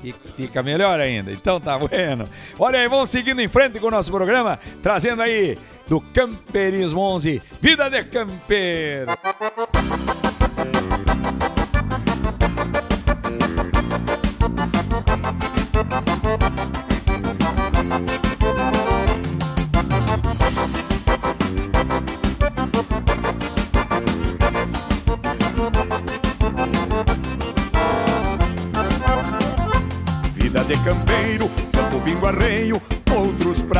fi- 0.00 0.14
fica 0.38 0.62
melhor 0.62 0.98
ainda. 1.00 1.30
Então 1.32 1.60
tá 1.60 1.78
bueno. 1.78 2.26
Olha 2.58 2.78
aí, 2.80 2.88
vamos 2.88 3.10
seguindo 3.10 3.40
em 3.42 3.48
frente 3.48 3.78
com 3.78 3.88
o 3.88 3.90
nosso 3.90 4.10
programa, 4.10 4.58
trazendo 4.82 5.20
aí 5.20 5.58
do 5.86 6.00
Camperismo 6.00 6.98
11, 7.02 7.42
Vida 7.60 7.90
de 7.90 8.04
Camper. 8.04 9.06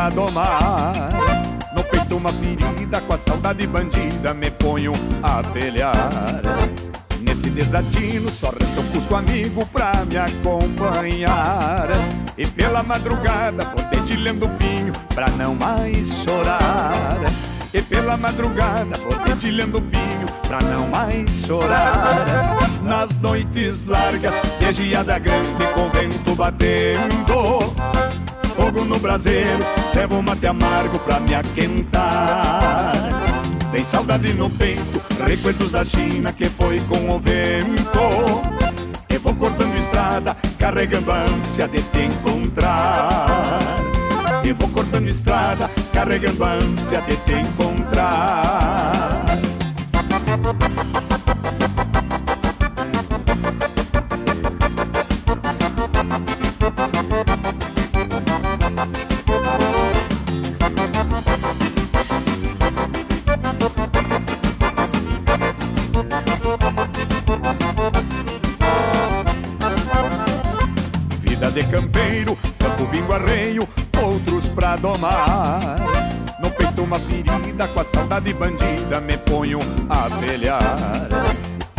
Pra 0.05 0.11
domar. 0.11 0.93
No 1.75 1.83
peito 1.85 2.17
uma 2.17 2.31
ferida, 2.33 3.01
com 3.01 3.15
a 3.15 3.19
saudade 3.19 3.67
bandida, 3.67 4.35
me 4.35 4.51
ponho 4.51 4.93
a 5.23 5.43
pelear. 5.43 6.43
Nesse 7.21 7.49
desatino, 7.49 8.31
só 8.31 8.51
resta 8.51 8.81
um 8.81 8.89
cusco 8.93 9.15
amigo 9.15 9.65
pra 9.67 9.93
me 10.07 10.19
acompanhar. 10.19 11.89
E 12.37 12.47
pela 12.47 12.83
madrugada, 12.83 13.65
vou 13.65 13.85
dedilhando 13.87 14.49
pinho 14.59 14.93
pra 15.15 15.29
não 15.31 15.55
mais 15.55 16.09
chorar. 16.23 17.19
E 17.73 17.81
pela 17.81 18.17
madrugada, 18.17 18.99
vou 18.99 19.19
dedilhando 19.25 19.81
pinho 19.81 20.27
pra 20.47 20.59
não 20.61 20.87
mais 20.89 21.31
chorar. 21.47 22.27
Nas 22.83 23.19
noites 23.19 23.87
largas, 23.87 24.35
de 24.59 24.73
geada 24.73 25.19
grande 25.19 25.67
com 25.75 25.89
vento 25.91 26.35
batendo. 26.35 28.24
Fogo 28.65 28.83
no 28.83 28.99
braseiro, 28.99 29.63
servo 29.93 30.23
mate 30.23 30.47
amargo 30.47 30.99
pra 31.01 31.21
me 31.21 31.35
aquentar. 31.35 32.95
Tem 33.71 33.85
saudade 33.85 34.33
no 34.33 34.49
peito, 34.49 35.03
recuerdos 35.23 35.73
da 35.73 35.85
China 35.85 36.33
que 36.33 36.49
foi 36.49 36.81
com 36.89 37.15
o 37.15 37.21
vento. 37.21 38.01
Eu 39.11 39.21
vou 39.21 39.35
cortando 39.35 39.79
estrada, 39.79 40.35
carregando 40.59 41.13
a 41.13 41.25
ânsia 41.25 41.69
de 41.69 41.83
te 41.83 42.05
encontrar. 42.07 43.59
Eu 44.43 44.55
vou 44.55 44.71
cortando 44.71 45.09
estrada, 45.09 45.71
carregando 45.93 46.43
a 46.43 46.53
ânsia 46.55 47.03
de 47.03 47.17
te 47.17 47.35
encontrar. 47.35 49.14
Domar. 75.05 75.77
No 76.41 76.51
peito 76.51 76.83
uma 76.83 76.99
ferida, 76.99 77.69
com 77.69 77.81
a 77.81 77.85
saudade 77.85 78.33
bandida, 78.33 79.01
me 79.01 79.17
ponho 79.19 79.59
a 79.89 80.09
pelear. 80.21 81.09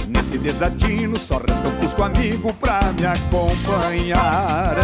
Nesse 0.07 0.37
desatino, 0.37 1.17
só 1.17 1.37
resta 1.37 1.67
um 1.67 1.75
cusco 1.77 2.03
amigo 2.03 2.53
pra 2.53 2.79
me 2.97 3.05
acompanhar. 3.05 4.75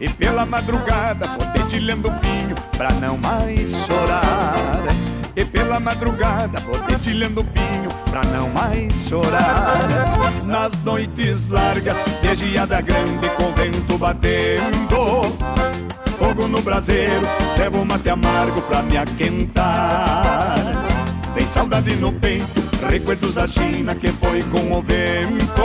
E 0.00 0.08
pela 0.08 0.46
madrugada, 0.46 1.26
vou 1.26 1.46
dedilhando 1.52 2.10
pinho 2.12 2.56
pra 2.76 2.90
não 2.94 3.18
mais 3.18 3.70
chorar. 3.86 4.82
E 5.36 5.44
pela 5.44 5.78
madrugada, 5.78 6.58
vou 6.60 6.78
dedilhando 6.80 7.44
pinho 7.44 7.90
pra 8.10 8.22
não 8.24 8.48
mais 8.50 8.92
chorar. 9.06 9.78
Nas 10.44 10.80
noites 10.80 11.48
largas, 11.48 11.96
de 12.22 12.34
geada 12.34 12.80
grande 12.80 13.28
com 13.36 13.52
vento 13.52 13.96
batendo. 13.96 15.59
Fogo 16.20 16.46
no 16.46 16.60
braseiro, 16.60 17.26
servo 17.56 17.82
mate 17.82 18.10
amargo 18.10 18.60
pra 18.60 18.82
me 18.82 18.98
aquentar. 18.98 20.54
Tem 21.34 21.46
saudade 21.46 21.96
no 21.96 22.12
peito, 22.12 22.60
recuerdos 22.90 23.36
da 23.36 23.46
China 23.46 23.94
que 23.94 24.08
foi 24.12 24.42
com 24.42 24.70
o 24.70 24.82
vento. 24.82 25.62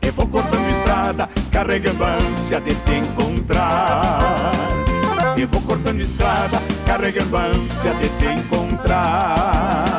Eu 0.00 0.12
vou 0.12 0.28
cortando 0.28 0.70
estrada, 0.70 1.28
carregando 1.50 2.04
a 2.04 2.14
ânsia 2.14 2.60
de 2.60 2.76
te 2.76 2.94
encontrar. 2.94 4.62
Eu 5.36 5.48
vou 5.48 5.60
cortando 5.62 6.00
estrada, 6.00 6.62
carregando 6.86 7.36
a 7.36 7.46
ânsia 7.46 7.92
de 7.94 8.08
te 8.20 8.26
encontrar. 8.26 9.89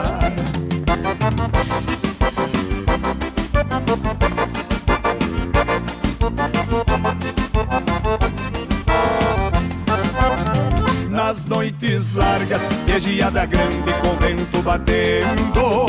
Noites 11.52 12.14
largas, 12.14 12.62
de 12.86 12.97
geada 13.02 13.45
grande 13.45 13.91
com 14.02 14.16
vento 14.26 14.62
batendo. 14.62 15.86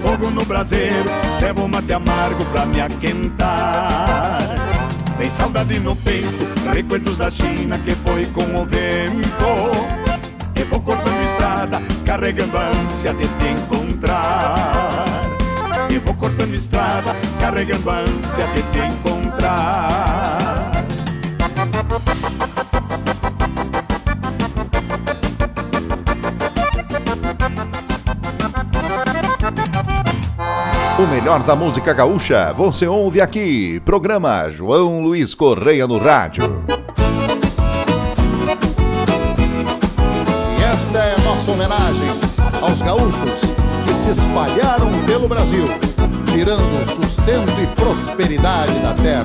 Fogo 0.00 0.30
no 0.30 0.44
braseiro, 0.44 1.10
servo 1.40 1.66
mate 1.66 1.92
amargo 1.92 2.44
pra 2.52 2.64
me 2.66 2.80
aquentar. 2.80 4.38
Tem 5.18 5.28
saudade 5.28 5.80
no 5.80 5.96
peito, 5.96 6.46
recuerdos 6.72 7.18
da 7.18 7.28
China 7.28 7.78
que 7.78 7.96
foi 7.96 8.24
com 8.26 8.44
o 8.44 8.64
vento. 8.64 9.44
Eu 10.54 10.66
vou 10.66 10.80
cortando 10.80 11.24
estrada, 11.24 11.82
carregando 12.06 12.56
a 12.56 12.68
ânsia 12.68 13.12
de 13.12 13.26
te 13.26 13.48
encontrar. 13.48 15.04
Eu 15.92 16.00
vou 16.02 16.14
cortando 16.14 16.54
estrada, 16.54 17.16
carregando 17.40 17.90
a 17.90 17.98
ânsia 18.02 18.46
de 18.54 18.62
te 18.70 18.78
encontrar. 18.78 20.70
O 31.00 31.06
melhor 31.06 31.42
da 31.44 31.56
música 31.56 31.94
gaúcha 31.94 32.52
você 32.52 32.86
ouve 32.86 33.22
aqui. 33.22 33.80
Programa 33.86 34.50
João 34.50 35.00
Luiz 35.00 35.34
Correia 35.34 35.86
no 35.86 35.96
Rádio. 35.96 36.62
E 40.58 40.62
esta 40.62 40.98
é 40.98 41.16
nossa 41.24 41.52
homenagem 41.52 42.10
aos 42.60 42.82
gaúchos 42.82 43.40
que 43.86 43.94
se 43.94 44.10
espalharam 44.10 44.90
pelo 45.06 45.26
Brasil, 45.26 45.64
tirando 46.26 46.84
sustento 46.84 47.58
e 47.62 47.66
prosperidade 47.68 48.74
da 48.80 48.92
terra. 48.92 49.24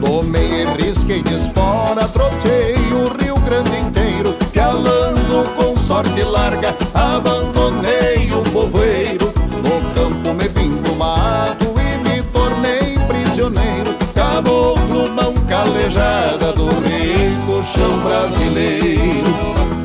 Tomei, 0.00 0.66
risquei 0.80 1.20
de 1.20 1.34
espora, 1.34 2.06
trotei 2.06 2.76
o 2.92 3.08
Rio 3.20 3.34
Grande 3.40 3.76
inteiro. 3.76 4.07
Sorte 5.88 6.22
larga, 6.22 6.76
abandonei 6.92 8.30
o 8.30 8.42
povoeiro. 8.52 9.32
No 9.64 9.94
campo 9.94 10.34
me 10.34 10.46
vim 10.48 10.76
pro 10.82 10.94
mato 10.96 11.72
e 11.80 11.96
me 12.06 12.22
tornei 12.24 12.94
prisioneiro. 13.08 13.96
Caboclo, 14.14 15.08
mão 15.08 15.32
calejada 15.48 16.52
do 16.52 16.66
rico 16.66 17.64
chão 17.64 17.98
brasileiro. 18.00 19.32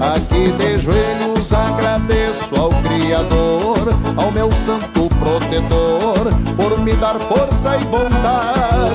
Aqui 0.01 0.51
de 0.51 0.79
joelhos 0.79 1.53
agradeço 1.53 2.53
ao 2.59 2.69
Criador, 2.69 3.87
ao 4.17 4.29
meu 4.31 4.51
santo 4.51 5.07
protetor, 5.07 6.27
por 6.57 6.79
me 6.79 6.91
dar 6.97 7.15
força 7.15 7.77
e 7.77 7.83
vontade. 7.85 8.91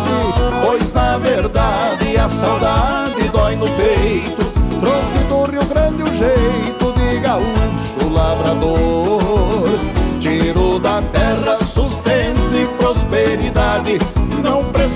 Pois 0.62 0.92
na 0.92 1.16
verdade 1.16 2.18
a 2.18 2.28
saudade 2.28 3.26
dói 3.32 3.56
no 3.56 3.66
peito. 3.70 4.46
Trouxe 4.78 5.18
do 5.24 5.50
Rio 5.50 5.64
Grande 5.64 6.02
o 6.02 6.14
jeito 6.14 6.57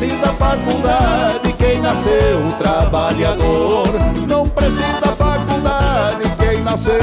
precisa 0.02 0.32
faculdade 0.32 1.52
quem 1.58 1.80
nasceu 1.80 2.40
trabalhador. 2.58 3.86
Não 4.28 4.48
precisa 4.48 5.06
faculdade 5.16 6.24
quem 6.40 6.60
nasceu 6.62 6.98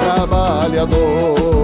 trabalhador. 0.00 1.63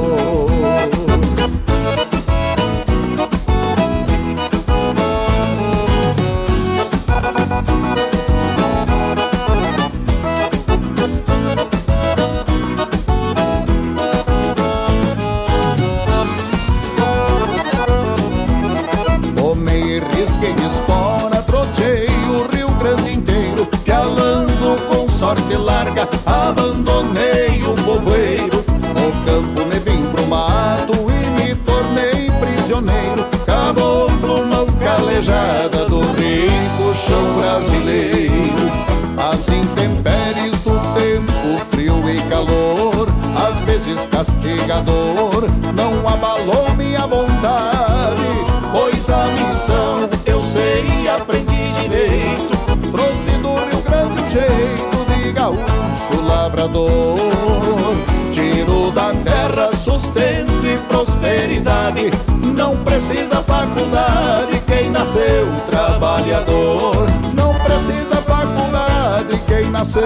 Prosperidade. 61.20 62.10
Não 62.56 62.76
precisa 62.78 63.42
faculdade 63.42 64.58
quem 64.66 64.90
nasceu 64.90 65.46
trabalhador. 65.70 67.06
Não 67.34 67.54
precisa 67.54 68.16
faculdade 68.22 69.38
quem 69.46 69.70
nasceu 69.70 70.02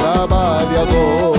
trabalhador. 0.00 1.31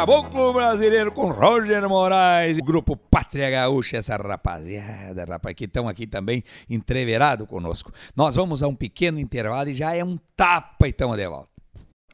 Caboclo 0.00 0.54
Brasileiro 0.54 1.12
com 1.12 1.28
Roger 1.28 1.86
Moraes, 1.86 2.56
grupo 2.56 2.96
Pátria 2.96 3.50
Gaúcha, 3.50 3.98
essa 3.98 4.16
rapaziada, 4.16 5.26
rapaz, 5.26 5.54
que 5.54 5.66
estão 5.66 5.86
aqui 5.86 6.06
também 6.06 6.42
entreverado 6.70 7.46
conosco. 7.46 7.92
Nós 8.16 8.34
vamos 8.34 8.62
a 8.62 8.66
um 8.66 8.74
pequeno 8.74 9.20
intervalo 9.20 9.68
e 9.68 9.74
já 9.74 9.94
é 9.94 10.02
um 10.02 10.16
tapa 10.34 10.86
e 10.86 10.90
estamos 10.90 11.18
de 11.18 11.28
volta. 11.28 11.50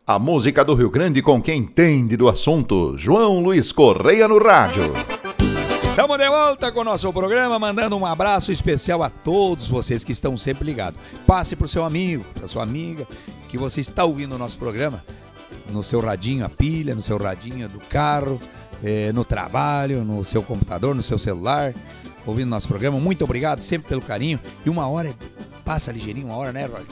A 0.04 0.18
música 0.18 0.64
do 0.64 0.74
Rio 0.74 0.90
Grande 0.90 1.22
com 1.22 1.40
quem 1.40 1.60
entende 1.60 2.16
do 2.16 2.28
assunto. 2.28 2.98
João 2.98 3.38
Luiz 3.38 3.70
Correia 3.70 4.26
no 4.26 4.42
rádio. 4.42 4.92
Estamos 5.88 6.18
de 6.18 6.28
volta 6.28 6.72
com 6.72 6.80
o 6.80 6.84
nosso 6.84 7.12
programa, 7.12 7.56
mandando 7.56 7.96
um 7.96 8.04
abraço 8.04 8.50
especial 8.50 9.00
a 9.04 9.10
todos 9.10 9.68
vocês 9.68 10.02
que 10.02 10.10
estão 10.10 10.36
sempre 10.36 10.64
ligados. 10.64 10.98
Passe 11.24 11.54
para 11.54 11.66
o 11.66 11.68
seu 11.68 11.84
amigo, 11.84 12.24
para 12.34 12.48
sua 12.48 12.64
amiga, 12.64 13.06
que 13.48 13.56
você 13.56 13.80
está 13.80 14.04
ouvindo 14.04 14.34
o 14.34 14.38
nosso 14.38 14.58
programa 14.58 15.04
no 15.70 15.82
seu 15.82 16.00
radinho 16.00 16.44
a 16.44 16.48
pilha, 16.48 16.94
no 16.94 17.02
seu 17.02 17.16
radinho 17.18 17.68
do 17.68 17.78
carro, 17.80 18.40
eh, 18.82 19.12
no 19.12 19.24
trabalho, 19.24 20.04
no 20.04 20.24
seu 20.24 20.42
computador, 20.42 20.94
no 20.94 21.02
seu 21.02 21.18
celular, 21.18 21.74
ouvindo 22.26 22.48
nosso 22.48 22.68
programa. 22.68 22.98
Muito 22.98 23.24
obrigado 23.24 23.60
sempre 23.60 23.88
pelo 23.88 24.00
carinho. 24.02 24.38
E 24.64 24.70
uma 24.70 24.86
hora, 24.88 25.14
passa 25.64 25.90
ligeirinho, 25.92 26.26
uma 26.28 26.36
hora, 26.36 26.52
né, 26.52 26.66
Roger? 26.66 26.86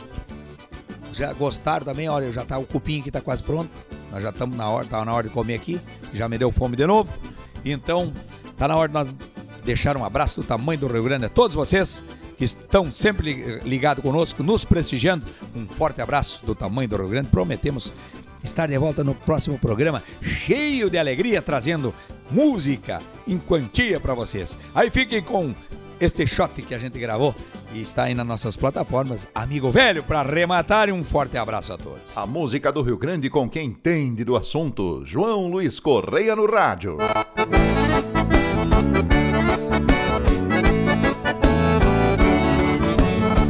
Já 1.12 1.32
gostaram 1.32 1.84
também? 1.84 2.08
Olha, 2.08 2.32
já 2.32 2.44
tá 2.44 2.58
o 2.58 2.64
cupim 2.66 3.00
aqui 3.00 3.10
tá 3.10 3.20
quase 3.20 3.42
pronto. 3.42 3.70
Nós 4.10 4.22
já 4.22 4.30
estamos 4.30 4.56
na 4.56 4.68
hora, 4.68 4.84
tá 4.86 5.04
na 5.04 5.12
hora 5.14 5.28
de 5.28 5.32
comer 5.32 5.54
aqui. 5.54 5.80
Já 6.12 6.28
me 6.28 6.36
deu 6.38 6.50
fome 6.50 6.76
de 6.76 6.86
novo. 6.86 7.12
Então, 7.64 8.12
tá 8.56 8.66
na 8.66 8.76
hora 8.76 8.88
de 8.88 8.94
nós 8.94 9.14
deixar 9.64 9.96
um 9.96 10.04
abraço 10.04 10.40
do 10.40 10.46
tamanho 10.46 10.78
do 10.80 10.86
Rio 10.88 11.04
Grande 11.04 11.26
a 11.26 11.28
todos 11.28 11.54
vocês 11.54 12.02
que 12.36 12.44
estão 12.44 12.90
sempre 12.90 13.32
li- 13.32 13.60
ligados 13.60 14.02
conosco, 14.02 14.42
nos 14.42 14.64
prestigiando. 14.64 15.24
Um 15.54 15.66
forte 15.68 16.02
abraço 16.02 16.44
do 16.44 16.52
tamanho 16.54 16.88
do 16.88 16.96
Rio 16.96 17.08
Grande. 17.08 17.28
Prometemos 17.28 17.92
estar 18.44 18.68
de 18.68 18.78
volta 18.78 19.02
no 19.02 19.14
próximo 19.14 19.58
programa, 19.58 20.02
cheio 20.22 20.88
de 20.88 20.98
alegria, 20.98 21.42
trazendo 21.42 21.92
música 22.30 23.00
em 23.26 23.38
quantia 23.38 23.98
para 23.98 24.14
vocês. 24.14 24.56
Aí 24.74 24.90
fiquem 24.90 25.22
com 25.22 25.54
este 25.98 26.26
shot 26.26 26.60
que 26.62 26.74
a 26.74 26.78
gente 26.78 26.98
gravou 26.98 27.34
e 27.72 27.80
está 27.80 28.04
aí 28.04 28.14
nas 28.14 28.26
nossas 28.26 28.56
plataformas. 28.56 29.26
Amigo 29.34 29.70
velho, 29.70 30.02
para 30.02 30.20
arrematar, 30.20 30.88
e 30.88 30.92
um 30.92 31.02
forte 31.02 31.36
abraço 31.36 31.72
a 31.72 31.78
todos. 31.78 32.02
A 32.14 32.26
música 32.26 32.70
do 32.70 32.82
Rio 32.82 32.98
Grande 32.98 33.30
com 33.30 33.48
quem 33.48 33.68
entende 33.68 34.24
do 34.24 34.36
assunto. 34.36 35.02
João 35.04 35.48
Luiz 35.48 35.80
Correia 35.80 36.36
no 36.36 36.46
rádio. 36.46 36.98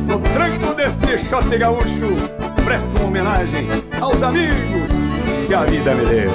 No 0.07 0.21
tranco 0.33 0.75
deste 0.75 1.19
shot 1.19 1.59
gaúcho, 1.59 2.17
presto 2.65 2.97
uma 2.97 3.07
homenagem 3.07 3.69
aos 4.01 4.23
amigos 4.23 4.93
que 5.47 5.55
a 5.55 5.65
vida 5.65 5.95
me 5.95 6.07
deu. 6.07 6.33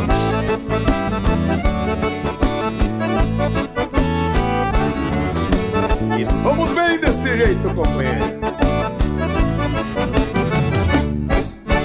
E 6.20 6.26
somos 6.26 6.70
bem 6.72 7.00
deste 7.00 7.38
jeito, 7.38 7.74
companheiro. 7.74 8.40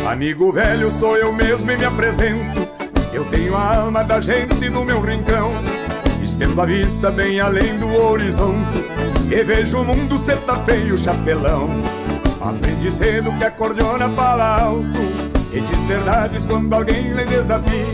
Amigo 0.06 0.52
velho, 0.52 0.90
sou 0.90 1.16
eu 1.16 1.32
mesmo 1.32 1.70
e 1.70 1.76
me 1.76 1.84
apresento. 1.84 2.68
Eu 3.12 3.24
tenho 3.26 3.56
a 3.56 3.76
alma 3.76 4.04
da 4.04 4.20
gente 4.20 4.68
no 4.68 4.84
meu 4.84 5.00
rincão. 5.00 5.52
Estendo 6.22 6.60
a 6.60 6.66
vista 6.66 7.10
bem 7.10 7.40
além 7.40 7.78
do 7.78 7.88
horizonte. 8.02 8.84
E 9.30 9.42
vejo 9.42 9.78
o 9.78 9.84
mundo 9.84 10.18
ser 10.18 10.36
tapeio 10.38 10.98
chapelão. 10.98 11.70
Aprendi 12.44 12.92
cedo 12.92 13.32
que 13.38 13.44
a 13.44 13.50
cordiona 13.50 14.06
fala 14.10 14.60
alto. 14.60 15.00
E 15.50 15.60
diz 15.60 15.78
verdades 15.88 16.44
quando 16.44 16.74
alguém 16.74 17.12
lhe 17.12 17.24
desafia. 17.24 17.86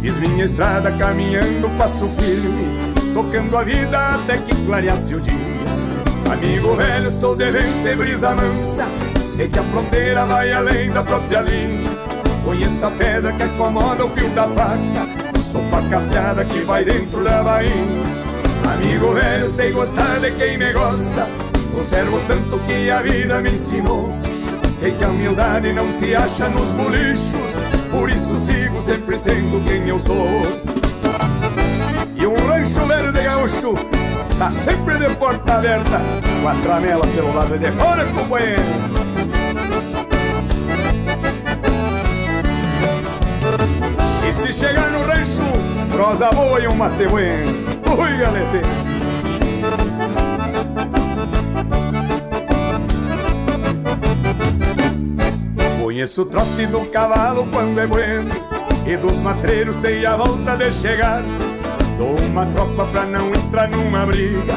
Fiz 0.00 0.18
minha 0.18 0.44
estrada 0.44 0.90
caminhando 0.90 1.70
passo 1.78 2.08
firme. 2.08 3.14
Tocando 3.14 3.56
a 3.56 3.62
vida 3.62 4.14
até 4.16 4.38
que 4.38 4.56
clareasse 4.66 5.14
o 5.14 5.20
dia. 5.20 5.56
Amigo 6.32 6.74
velho, 6.74 7.12
sou 7.12 7.36
de 7.36 7.48
vento 7.52 7.86
e 7.86 7.94
brisa 7.94 8.34
mansa 8.34 8.84
Sei 9.24 9.48
que 9.48 9.60
a 9.60 9.62
fronteira 9.62 10.26
vai 10.26 10.52
além 10.52 10.90
da 10.90 11.04
própria 11.04 11.40
linha 11.40 11.88
Conheço 12.44 12.84
a 12.84 12.90
pedra 12.90 13.32
que 13.32 13.44
acomoda 13.44 14.04
o 14.04 14.10
fio 14.10 14.28
da 14.30 14.48
faca 14.48 15.40
Sou 15.40 15.62
faca 15.70 15.98
afiada 15.98 16.44
que 16.44 16.64
vai 16.64 16.84
dentro 16.84 17.22
da 17.22 17.44
bainha 17.44 18.04
Amigo 18.74 19.12
velho, 19.12 19.48
sei 19.48 19.70
gostar 19.70 20.18
de 20.18 20.32
quem 20.32 20.58
me 20.58 20.72
gosta 20.72 21.45
Conservo 21.76 22.18
tanto 22.26 22.58
que 22.60 22.90
a 22.90 23.02
vida 23.02 23.38
me 23.42 23.50
ensinou. 23.50 24.08
Sei 24.66 24.92
que 24.92 25.04
a 25.04 25.08
humildade 25.08 25.74
não 25.74 25.92
se 25.92 26.16
acha 26.16 26.48
nos 26.48 26.70
bolichos 26.70 27.52
Por 27.90 28.08
isso 28.08 28.34
sigo 28.38 28.80
sempre 28.80 29.14
sendo 29.14 29.62
quem 29.62 29.86
eu 29.86 29.98
sou. 29.98 30.26
E 32.16 32.26
um 32.26 32.34
rancho 32.48 32.80
velho 32.86 33.12
de 33.12 33.22
gaúcho 33.22 33.74
Tá 34.38 34.50
sempre 34.50 34.96
de 34.96 35.14
porta 35.16 35.56
aberta 35.56 36.00
Com 36.40 36.48
a 36.48 36.54
tramela 36.54 37.06
pelo 37.08 37.34
lado 37.34 37.58
de 37.58 37.70
fora, 37.72 38.06
companheiro. 38.06 38.62
E 44.26 44.32
se 44.32 44.50
chegar 44.50 44.90
no 44.90 45.02
rancho 45.02 45.92
Prosa 45.92 46.30
boa 46.30 46.58
e 46.58 46.66
um 46.66 46.74
mate 46.74 47.06
bueno 47.06 47.52
Ui, 47.98 48.16
galete 48.16 48.85
Conheço 56.06 56.22
o 56.22 56.26
trote 56.26 56.66
do 56.66 56.86
cavalo 56.92 57.44
quando 57.50 57.80
é 57.80 57.86
bueno 57.86 58.30
E 58.86 58.96
dos 58.96 59.18
matreiros 59.18 59.74
sei 59.74 60.06
a 60.06 60.14
volta 60.14 60.56
de 60.56 60.72
chegar. 60.72 61.20
Dou 61.98 62.16
uma 62.20 62.46
tropa 62.46 62.86
pra 62.86 63.04
não 63.04 63.34
entrar 63.34 63.68
numa 63.68 64.06
briga 64.06 64.54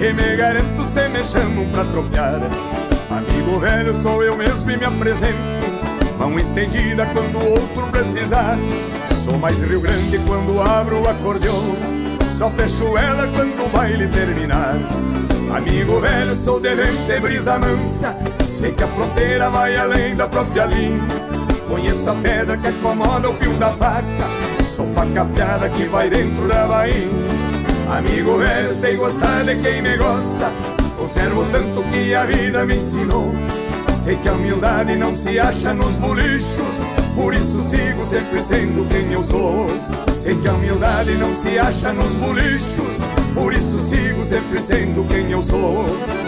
E 0.00 0.12
me 0.12 0.36
garanto 0.36 0.82
se 0.82 1.08
me 1.08 1.24
chamam 1.24 1.70
pra 1.70 1.84
tropear. 1.84 2.40
Amigo 3.10 3.60
velho 3.60 3.94
sou 3.94 4.24
eu 4.24 4.36
mesmo 4.36 4.68
e 4.72 4.76
me 4.76 4.84
apresento 4.84 5.38
Mão 6.18 6.36
estendida 6.36 7.06
quando 7.06 7.38
o 7.38 7.50
outro 7.52 7.86
precisar. 7.92 8.58
Sou 9.22 9.38
mais 9.38 9.62
Rio 9.62 9.80
Grande 9.80 10.18
quando 10.26 10.60
abro 10.60 11.02
o 11.02 11.08
acordeão 11.08 11.76
Só 12.28 12.50
fecho 12.50 12.98
ela 12.98 13.28
quando 13.28 13.64
o 13.64 13.68
baile 13.68 14.08
terminar 14.08 14.74
Amigo 15.50 15.98
velho, 16.00 16.36
sou 16.36 16.60
de 16.60 16.74
vento 16.74 17.10
e 17.10 17.20
brisa 17.20 17.58
mansa. 17.58 18.14
Sei 18.48 18.72
que 18.72 18.84
a 18.84 18.88
fronteira 18.88 19.50
vai 19.50 19.76
além 19.76 20.14
da 20.14 20.28
própria 20.28 20.66
linha. 20.66 21.02
Conheço 21.68 22.10
a 22.10 22.14
pedra 22.14 22.56
que 22.56 22.68
acomoda 22.68 23.30
o 23.30 23.34
fio 23.34 23.54
da 23.54 23.72
faca. 23.72 24.04
Sou 24.64 24.86
faca 24.94 25.22
afiada 25.22 25.68
que 25.70 25.84
vai 25.84 26.10
dentro 26.10 26.46
da 26.46 26.66
bainha. 26.66 27.08
Amigo 27.90 28.38
velho, 28.38 28.74
sei 28.74 28.96
gostar 28.96 29.44
de 29.44 29.56
quem 29.56 29.82
me 29.82 29.96
gosta. 29.96 30.52
Conservo 30.96 31.44
tanto 31.50 31.82
que 31.84 32.14
a 32.14 32.24
vida 32.24 32.64
me 32.66 32.76
ensinou 32.76 33.32
Sei 33.92 34.16
que 34.16 34.28
a 34.28 34.32
humildade 34.32 34.96
não 34.96 35.14
se 35.14 35.38
acha 35.38 35.74
nos 35.74 35.96
bolichos 35.96 36.84
Por 37.14 37.34
isso 37.34 37.60
sigo 37.62 38.04
sempre 38.04 38.40
sendo 38.40 38.88
quem 38.88 39.12
eu 39.12 39.22
sou. 39.22 39.68
Sei 40.12 40.36
que 40.36 40.48
a 40.48 40.54
humildade 40.54 41.12
não 41.14 41.34
se 41.34 41.58
acha 41.58 41.92
nos 41.92 42.14
bolichos 42.14 42.98
Por 43.34 43.52
isso 43.52 43.80
sigo 43.80 44.22
sempre 44.22 44.60
sendo 44.60 45.04
quem 45.08 45.30
eu 45.30 45.42
sou 45.42 46.27